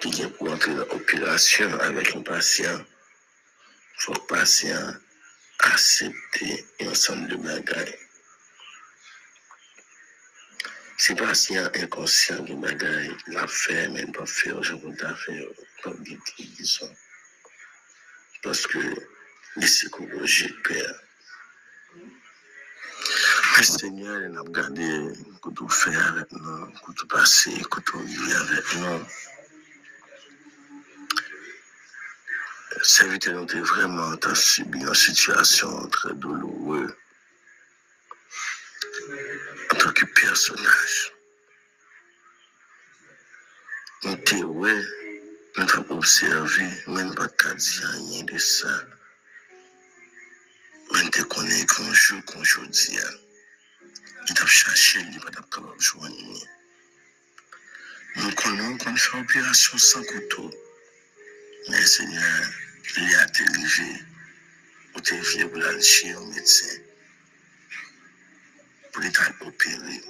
qui 0.00 0.10
vient 0.10 0.30
pour 0.30 0.50
entrer 0.50 0.74
dans 0.74 0.86
l'opération 0.86 1.78
avec 1.80 2.16
un 2.16 2.22
patient, 2.22 2.78
il 2.78 4.00
faut 4.00 4.12
que 4.12 4.20
le 4.20 4.26
patient 4.26 4.94
accepte 5.60 6.44
un 6.80 6.88
ensemble 6.88 7.28
de 7.28 7.36
bagailles. 7.36 8.07
Si 11.00 11.14
le 11.14 11.24
patient 11.24 11.70
est 11.74 11.84
inconscient 11.84 12.42
de 12.42 12.54
bagailles, 12.54 13.16
l'a 13.28 13.46
fait, 13.46 13.88
mais 13.88 14.00
il 14.00 14.08
ne 14.08 14.12
pas 14.12 14.26
faire, 14.26 14.60
je 14.64 14.74
peux 14.74 14.94
pas 14.96 15.14
faire, 15.14 15.46
pas 15.84 15.92
dire 16.00 16.18
disons. 16.36 16.92
Parce 18.42 18.66
que 18.66 18.78
les 19.56 19.66
psychologiques, 19.66 20.60
Père, 20.64 21.00
le 23.58 23.62
Seigneur, 23.62 24.22
il 24.28 24.36
a 24.36 24.40
regardé 24.40 24.88
que 25.40 25.50
tu 25.50 25.64
fais 25.70 25.94
avec 25.94 26.32
nous, 26.32 26.66
que 26.66 26.92
tu 26.92 27.06
passes, 27.06 27.48
que 27.70 27.80
tu 27.80 27.98
vis 28.04 28.32
avec 28.32 28.74
nous. 28.76 29.04
Serviteur, 32.82 33.34
nous 33.34 33.46
t'es 33.46 33.60
vraiment 33.60 34.16
t'as 34.16 34.34
subi 34.34 34.80
une 34.80 34.94
situation 34.94 35.88
très 35.88 36.14
douloureuse. 36.14 36.92
Personnage. 40.20 41.12
On 44.04 44.16
te 44.16 44.34
ouais, 44.36 44.84
on 45.56 45.66
t'a 45.66 45.80
observé, 45.90 46.64
même 46.86 47.14
pas 47.14 47.28
qu'à 47.28 47.54
dire 47.54 47.88
rien 47.88 48.24
de 48.24 48.38
ça. 48.38 48.84
Mais 50.92 51.10
te 51.10 51.22
connais 51.22 51.66
qu'un 51.66 51.92
jour, 51.92 52.24
qu'un 52.24 52.44
jour 52.44 52.66
dit, 52.66 52.98
il 54.28 54.34
t'a 54.34 54.46
cherché, 54.46 55.00
il 55.00 55.18
va 55.20 55.30
t'apprendre 55.30 55.74
à 55.74 55.80
joindre. 55.80 56.46
Nous 58.16 58.32
connaissons 58.32 58.78
qu'on 58.78 58.96
fait 58.96 59.18
opération 59.18 59.78
sans 59.78 60.02
couteau. 60.04 60.50
Mais 61.68 61.84
Seigneur, 61.84 62.50
il 62.96 63.14
a 63.14 63.26
ou 64.94 65.00
t'es 65.00 65.20
venu 65.20 65.48
pour 65.50 65.64
aller 65.64 65.82
chez 65.82 66.12
un 66.12 66.26
médecin, 66.26 66.76
pour 68.98 69.04
les 69.04 69.46
opérer. 69.46 70.02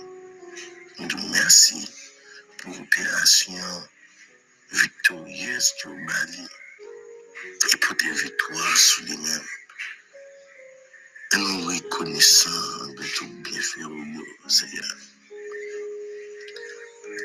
Nous 0.99 1.09
te 1.09 1.17
remercions 1.17 1.85
pour 2.59 2.75
l'opération 2.75 3.53
victorieuse 4.73 5.75
vous 5.85 5.91
avez 5.91 6.49
et 7.71 7.77
pour 7.77 7.95
des 7.97 8.13
victoires 8.13 8.77
sur 8.79 9.05
les-mêmes. 9.05 9.49
Et 11.33 11.37
nous 11.37 11.67
reconnaissons 11.67 12.95
de 12.97 13.05
tout 13.15 13.29
bienfait 13.45 13.85
au 13.85 14.49
Seigneur. 14.49 14.97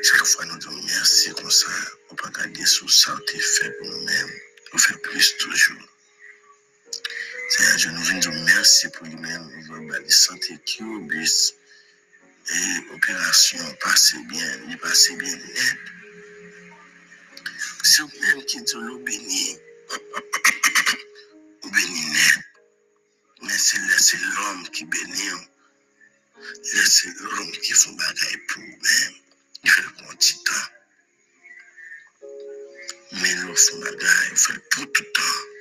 Chaque 0.02 0.26
fois, 0.26 0.44
nous 0.44 0.58
disons 0.58 0.82
merci 0.84 1.30
comme 1.32 1.50
ça. 1.50 1.70
On 2.10 2.14
peut 2.14 2.28
garder 2.28 2.66
sous 2.66 2.88
ça, 2.90 3.16
fait 3.26 3.70
pour 3.78 3.88
nous-mêmes. 3.88 4.30
On 4.74 4.78
fait 4.78 4.98
plus 4.98 5.34
toujours. 5.38 5.93
Seigneur, 7.48 7.78
je 7.78 7.88
nous 7.90 8.02
viens 8.02 8.18
dire 8.18 8.32
merci 8.32 8.88
pour 8.88 9.06
lui-même. 9.06 9.50
On 9.70 9.86
va 9.88 9.98
santé 10.08 10.58
qui 10.64 10.82
obéisse. 10.82 11.54
Et 12.52 12.90
l'opération 12.90 13.58
passe 13.80 14.14
bien, 14.28 14.60
il 14.68 14.78
passe 14.78 15.10
bien 15.12 15.36
net. 15.36 15.78
C'est 17.82 18.02
vous-même 18.02 18.44
qui 18.44 18.62
dit 18.62 18.74
le 18.74 18.98
béni. 18.98 19.58
béni 21.72 22.10
net. 22.10 22.44
Mais 23.42 23.58
c'est 23.58 24.16
l'homme 24.18 24.68
qui 24.70 24.84
bénit. 24.84 25.30
Laisser 26.74 27.08
l'homme 27.20 27.52
qui 27.52 27.72
fait 27.72 27.92
bagaille 27.92 28.38
pour 28.48 28.62
vous-même. 28.62 29.14
Il 29.64 29.70
fait 29.70 29.82
le 29.82 29.88
bon 29.88 30.14
temps. 30.14 30.68
Mais 33.12 33.34
l'homme 33.36 33.56
fait 33.56 33.78
bagaille, 33.80 34.28
il 34.32 34.36
fait 34.38 34.52
le 34.54 34.60
pour 34.70 34.92
tout 34.92 35.04
temps. 35.14 35.53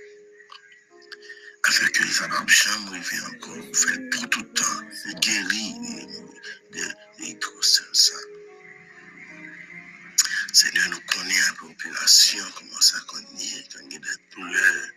Afin 1.65 1.87
que 1.87 2.03
les 2.03 2.21
arabes 2.21 2.49
jamais 2.49 2.99
encore, 3.31 3.63
fait 3.73 4.09
pour 4.09 4.29
tout 4.29 4.43
temps. 4.43 4.81
Il 5.05 5.15
guérit 5.19 5.75
les 7.19 7.33
grossesses. 7.35 8.11
Seigneur, 10.51 10.89
nous 10.89 10.99
connaissons 11.07 11.47
la 11.47 11.53
population, 11.53 12.45
comment 12.57 12.81
ça 12.81 12.99
connaît, 13.07 13.65
quand 13.71 13.79
il 13.85 13.93
y 13.93 13.95
a 13.95 13.99
des 13.99 14.35
douleurs, 14.35 14.87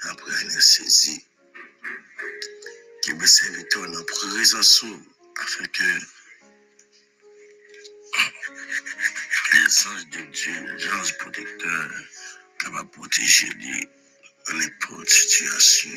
après 0.00 0.36
anesthésie. 0.40 1.24
Qui 3.02 3.12
veut 3.12 3.26
servir 3.26 3.64
dans 3.74 4.04
présence 4.04 4.84
afin 5.42 5.64
que 5.66 5.84
les 9.52 9.86
anges 9.86 10.08
de 10.10 10.20
Dieu, 10.32 10.76
les 10.76 10.92
anges 10.92 11.18
protecteurs, 11.18 11.90
capables 12.58 12.90
de 12.90 12.96
protéger 12.96 13.48
dans 13.48 13.99
n'importe 14.54 15.08
situation, 15.08 15.90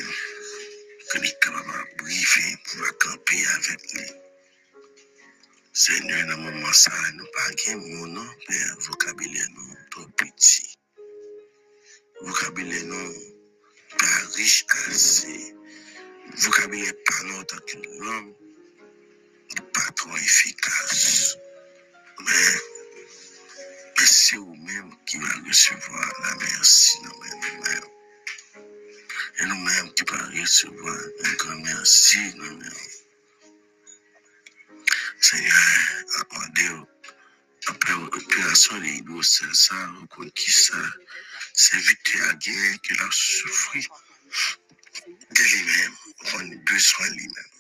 que 1.12 1.18
les 1.20 1.34
capables 1.42 1.90
de 1.98 2.04
briefer 2.04 2.58
pour 2.66 2.98
camper 3.00 3.44
avec 3.58 3.94
lui. 3.94 4.12
Seigneur, 5.74 6.28
dans 6.28 6.38
le 6.38 6.52
moment 6.52 6.74
ça, 6.74 6.92
nous 7.16 7.26
pas 7.26 7.76
mon 7.76 8.08
nom, 8.08 8.30
Père, 8.48 8.76
vocabulaire 8.80 9.48
nous 9.56 9.76
trop 9.92 10.08
petit. 10.18 10.78
Vocabulaire 12.22 12.86
nous 12.86 13.14
pas 13.98 14.36
riche 14.36 14.66
assez. 14.88 15.56
Vocabulaire 16.38 16.94
pas 17.06 17.24
non 17.24 17.44
tant 17.44 17.58
qu'une 17.66 18.00
langue, 18.00 18.34
pas 19.74 19.92
trop 19.96 20.16
efficace. 20.16 21.38
Mais, 22.20 22.56
mais 23.98 24.06
c'est 24.06 24.38
vous-même 24.38 24.96
qui 25.06 25.18
va 25.18 25.28
recevoir 25.48 26.14
la 26.24 26.36
merci 26.36 26.98
qui 29.96 30.04
va 30.06 30.18
recevoir 30.42 30.98
un 31.26 31.34
grand 31.34 31.58
merci 31.58 32.20
nous-mêmes. 32.36 32.72
Seigneur, 35.20 35.54
demandé 36.32 36.86
après 37.68 37.94
l'opération 37.94 38.78
de 38.78 38.84
l'ego, 38.84 39.24
c'est 39.24 39.54
ça, 39.54 39.76
on 40.02 40.30
qui 40.30 40.52
ça, 40.52 40.78
c'est 41.54 41.78
vite 41.78 42.16
à 42.30 42.34
gagner 42.34 42.78
qu'il 42.80 43.02
a 43.02 43.10
souffert 43.12 43.90
de 45.32 45.44
lui-même, 45.44 45.96
on 46.34 46.52
a 46.52 46.56
besoin 46.72 47.10
de 47.10 47.14
lui-même. 47.16 47.54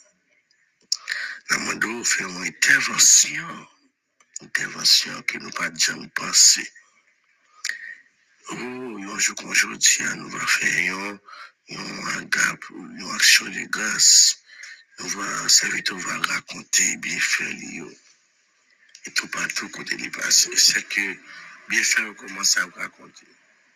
Nous 1.80 2.04
faire 2.04 2.28
une 2.28 2.46
intervention, 2.46 3.68
intervention 4.42 5.22
que 5.24 5.38
nous 5.38 5.52
pas 5.52 5.74
jamais 5.74 6.08
pensé. 6.10 6.72
Oh, 8.50 8.56
un 8.56 9.20
jour 9.20 9.36
qu'aujourd'hui, 9.36 10.04
nous 10.16 10.30
va 10.30 10.46
faire 10.48 10.96
une 10.96 11.20
gap, 12.26 12.70
une 12.70 13.10
action 13.16 13.46
de 13.46 13.66
grâce. 13.70 14.38
On 15.00 15.08
va, 15.08 15.50
serviteur 15.50 15.98
va 15.98 16.18
raconter 16.18 16.98
bien 16.98 17.20
faire 17.20 17.56
Et 19.06 19.12
tout 19.12 19.28
partout 19.28 19.70
côté 19.70 19.98
les 19.98 20.10
passé. 20.10 20.56
C'est 20.56 20.88
que 20.88 21.16
bien 21.70 21.84
faire 21.84 22.16
commence 22.16 22.58
à 22.58 22.66
raconter. 22.66 23.28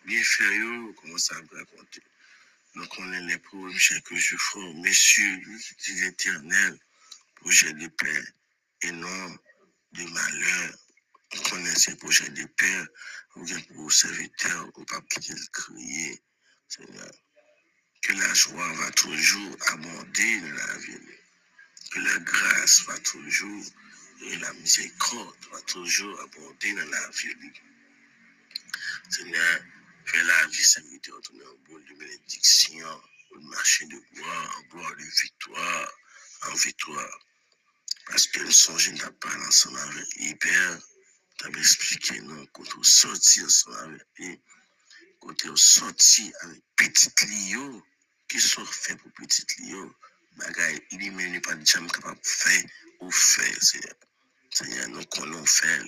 Bien 0.06 0.24
faire 0.24 0.52
on 0.90 0.94
commence 0.94 1.32
à 1.32 1.36
raconter. 1.36 2.02
Donc 2.76 2.88
on 3.00 3.14
est 3.14 3.22
les 3.22 3.38
problèmes 3.40 4.02
que 4.04 4.16
je 4.16 4.36
fais. 4.38 4.74
Messieurs, 4.76 5.42
l'éternel, 6.02 6.80
projet 7.36 7.74
de 7.74 7.88
paix 7.88 8.24
et 8.84 8.92
non 8.92 9.38
de 9.94 10.04
malheur. 10.04 10.74
On 11.36 11.50
connaît 11.50 11.76
ces 11.76 11.96
projets 11.96 12.30
de 12.30 12.46
paix. 12.46 12.84
On 13.36 13.44
vient 13.44 13.60
pour 13.62 13.78
vos 13.84 13.90
serviteurs, 13.90 14.70
au 14.76 14.86
pas 14.86 15.02
quitter 15.10 15.34
crier. 15.52 16.22
Seigneur 16.68 17.12
que 18.02 18.14
la 18.14 18.34
joie 18.34 18.74
va 18.74 18.92
toujours 18.92 19.58
abonder 19.68 20.42
dans 20.42 20.56
la 20.56 20.78
vie, 20.78 21.00
que 21.92 22.00
la 22.00 22.20
grâce 22.20 22.82
va 22.86 22.98
toujours 23.00 23.66
et 24.22 24.36
la 24.38 24.54
miséricorde 24.54 25.38
va 25.52 25.62
toujours 25.62 26.20
abonder 26.22 26.74
dans 26.74 26.90
la 26.90 27.10
vie. 27.10 27.52
Seigneur, 29.10 29.60
fais 30.06 30.24
la 30.24 30.48
vie 30.48 31.00
tourner 31.00 31.46
en 31.46 31.56
boule 31.70 31.86
de 31.86 31.94
bénédiction, 31.96 33.02
au 33.32 33.40
marché 33.42 33.86
de 33.86 33.98
gloire, 34.14 34.58
en 34.58 34.62
gloire 34.74 34.96
de 34.96 35.04
victoire, 35.04 35.92
en 36.44 36.54
victoire. 36.56 37.20
Parce 38.08 38.28
que 38.28 38.40
le 38.40 38.52
songe 38.52 38.90
n'a 38.94 39.12
pas 39.12 39.36
ensemble 39.48 39.80
avec 39.80 40.16
l'hyper, 40.16 40.80
tu 41.38 41.46
as 41.46 41.60
expliqué 41.60 42.22
non, 42.22 42.46
quand 42.48 42.78
on 42.78 42.84
sortit 42.84 43.44
ensemble 43.44 43.78
avec 43.78 44.08
lui, 44.18 44.42
quand 45.20 45.46
on 45.46 45.56
sorti 45.56 46.32
avec 46.42 46.62
petit 46.76 47.26
Lio, 47.26 47.84
qui 48.30 48.40
sont 48.40 48.66
faits 48.66 48.98
pour 49.02 49.12
petit 49.14 49.46
Lio, 49.60 49.94
il 50.92 51.06
est 51.06 51.10
même 51.10 51.42
pas 51.42 51.56
jamais 51.64 51.90
capable 51.90 52.20
de 52.20 52.28
faire 52.28 52.64
ou 53.00 53.12
faire, 53.12 53.64
Seigneur, 54.52 54.90
nous 54.90 55.04
connaissons 55.06 55.46
faire, 55.46 55.86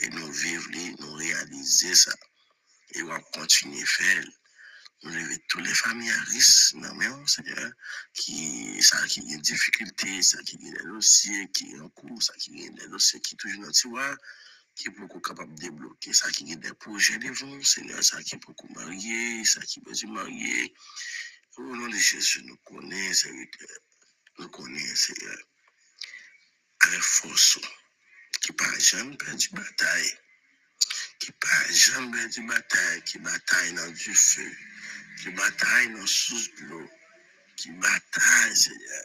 et 0.00 0.08
nous 0.08 0.32
vivons, 0.32 0.96
nous 1.00 1.14
réaliser 1.14 1.94
ça, 1.94 2.14
et 2.92 3.02
on 3.02 3.06
va 3.06 3.20
continuer 3.32 3.84
faire. 3.84 4.24
Nous 5.02 5.10
lever 5.10 5.38
toutes 5.48 5.66
les 5.66 5.74
familles 5.74 6.10
à 6.10 6.20
risque, 6.22 6.74
non 6.74 6.94
mais 6.94 7.08
Seigneur, 7.26 7.72
qui, 8.14 8.82
ça 8.82 9.06
qui 9.06 9.20
des 9.20 9.36
difficultés, 9.36 10.22
ça 10.22 10.42
qui 10.42 10.56
a 10.56 10.58
des 10.58 10.84
dossiers, 10.84 11.50
qui 11.50 11.72
est 11.72 11.80
en 11.80 11.90
cours, 11.90 12.22
ça 12.22 12.32
qui 12.38 12.66
a 12.66 12.70
des 12.70 12.88
dossiers 12.88 13.20
qui 13.20 13.36
toujours 13.36 13.62
dans 13.62 13.68
le 13.68 13.72
qui 14.74 14.88
est 14.88 14.90
beaucoup 14.90 15.20
capable 15.20 15.54
de 15.54 15.60
débloquer, 15.60 16.12
ça 16.12 16.30
qui 16.30 16.52
a 16.52 16.56
des 16.56 16.74
projets 16.74 17.18
devant, 17.18 17.62
Seigneur, 17.62 18.02
ça 18.02 18.22
qui 18.22 18.34
est 18.34 18.38
beaucoup 18.38 18.68
marié, 18.74 19.44
ça 19.44 19.60
qui 19.62 19.78
est 19.78 19.82
besoin 19.82 20.12
marié. 20.12 20.74
Au 21.56 21.62
nom 21.62 21.88
de 21.88 21.96
Jésus, 21.96 22.42
nous 22.44 22.56
connaissons, 22.58 23.28
nous 24.38 24.48
connaissons, 24.48 25.14
Seigneur, 25.14 25.38
avec 26.80 27.00
force, 27.00 27.58
qui 28.40 28.52
n'a 28.52 28.78
jamais 28.78 29.16
perdu 29.16 29.48
bataille, 29.52 30.18
qui 31.20 31.30
n'a 31.30 31.72
jamais 31.72 32.18
perdu 32.18 32.46
bataille, 32.46 33.02
qui 33.04 33.18
bataille 33.18 33.74
dans 33.74 33.90
du 33.90 34.14
feu, 34.14 34.52
qui 35.22 35.30
bataille 35.30 35.92
dans 35.92 36.06
sous 36.06 36.50
l'eau, 36.62 36.90
qui 37.56 37.70
bataille, 37.70 38.56
Seigneur. 38.56 39.04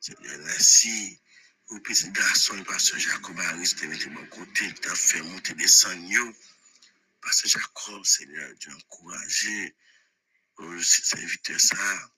Seigneur, 0.00 0.38
merci. 0.44 1.20
Au 1.70 1.80
petit 1.80 2.10
garçon, 2.10 2.62
pasteur 2.64 2.98
Jacob 2.98 3.38
Harris, 3.40 3.74
te 3.74 3.86
mis 3.86 4.06
mon 4.06 4.26
côté, 4.26 4.72
qui 4.74 4.80
t'a 4.80 4.94
fait 4.94 5.22
monter 5.22 5.54
des 5.54 5.68
sangs. 5.68 6.34
Pasteur 7.22 7.50
Jacob, 7.50 8.04
Seigneur, 8.04 8.54
Dieu 8.60 8.72
encouragé. 8.72 9.74
Au 10.58 10.80
serviteur 10.80 11.58
ça, 11.58 12.10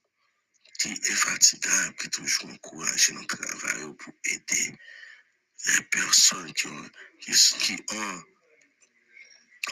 qui 0.79 0.93
est 0.93 1.15
fatigable, 1.15 1.97
qui 1.97 2.11
toujours 2.11 2.51
encouragé 2.51 3.13
dans 3.13 3.21
le 3.21 3.27
travail 3.27 3.95
pour 3.97 4.13
aider 4.25 4.79
les 5.67 5.83
personnes 5.85 6.53
qui, 6.53 6.67
ont, 6.67 6.91
qui, 7.21 7.33
qui, 7.33 7.77
ont, 7.93 8.25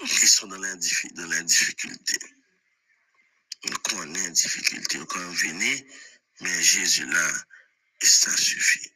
qui 0.07 0.29
sont 0.29 0.47
dans 0.47 0.59
la, 0.59 0.77
difficulté. 0.77 2.19
On 3.65 3.73
connaît 3.91 4.23
la 4.23 4.31
difficulté, 4.31 4.99
on 4.99 5.31
venir, 5.33 5.85
mais 6.41 6.63
Jésus 6.63 7.07
là, 7.07 7.33
et 8.01 8.07
ça 8.07 8.35
suffit. 8.37 8.94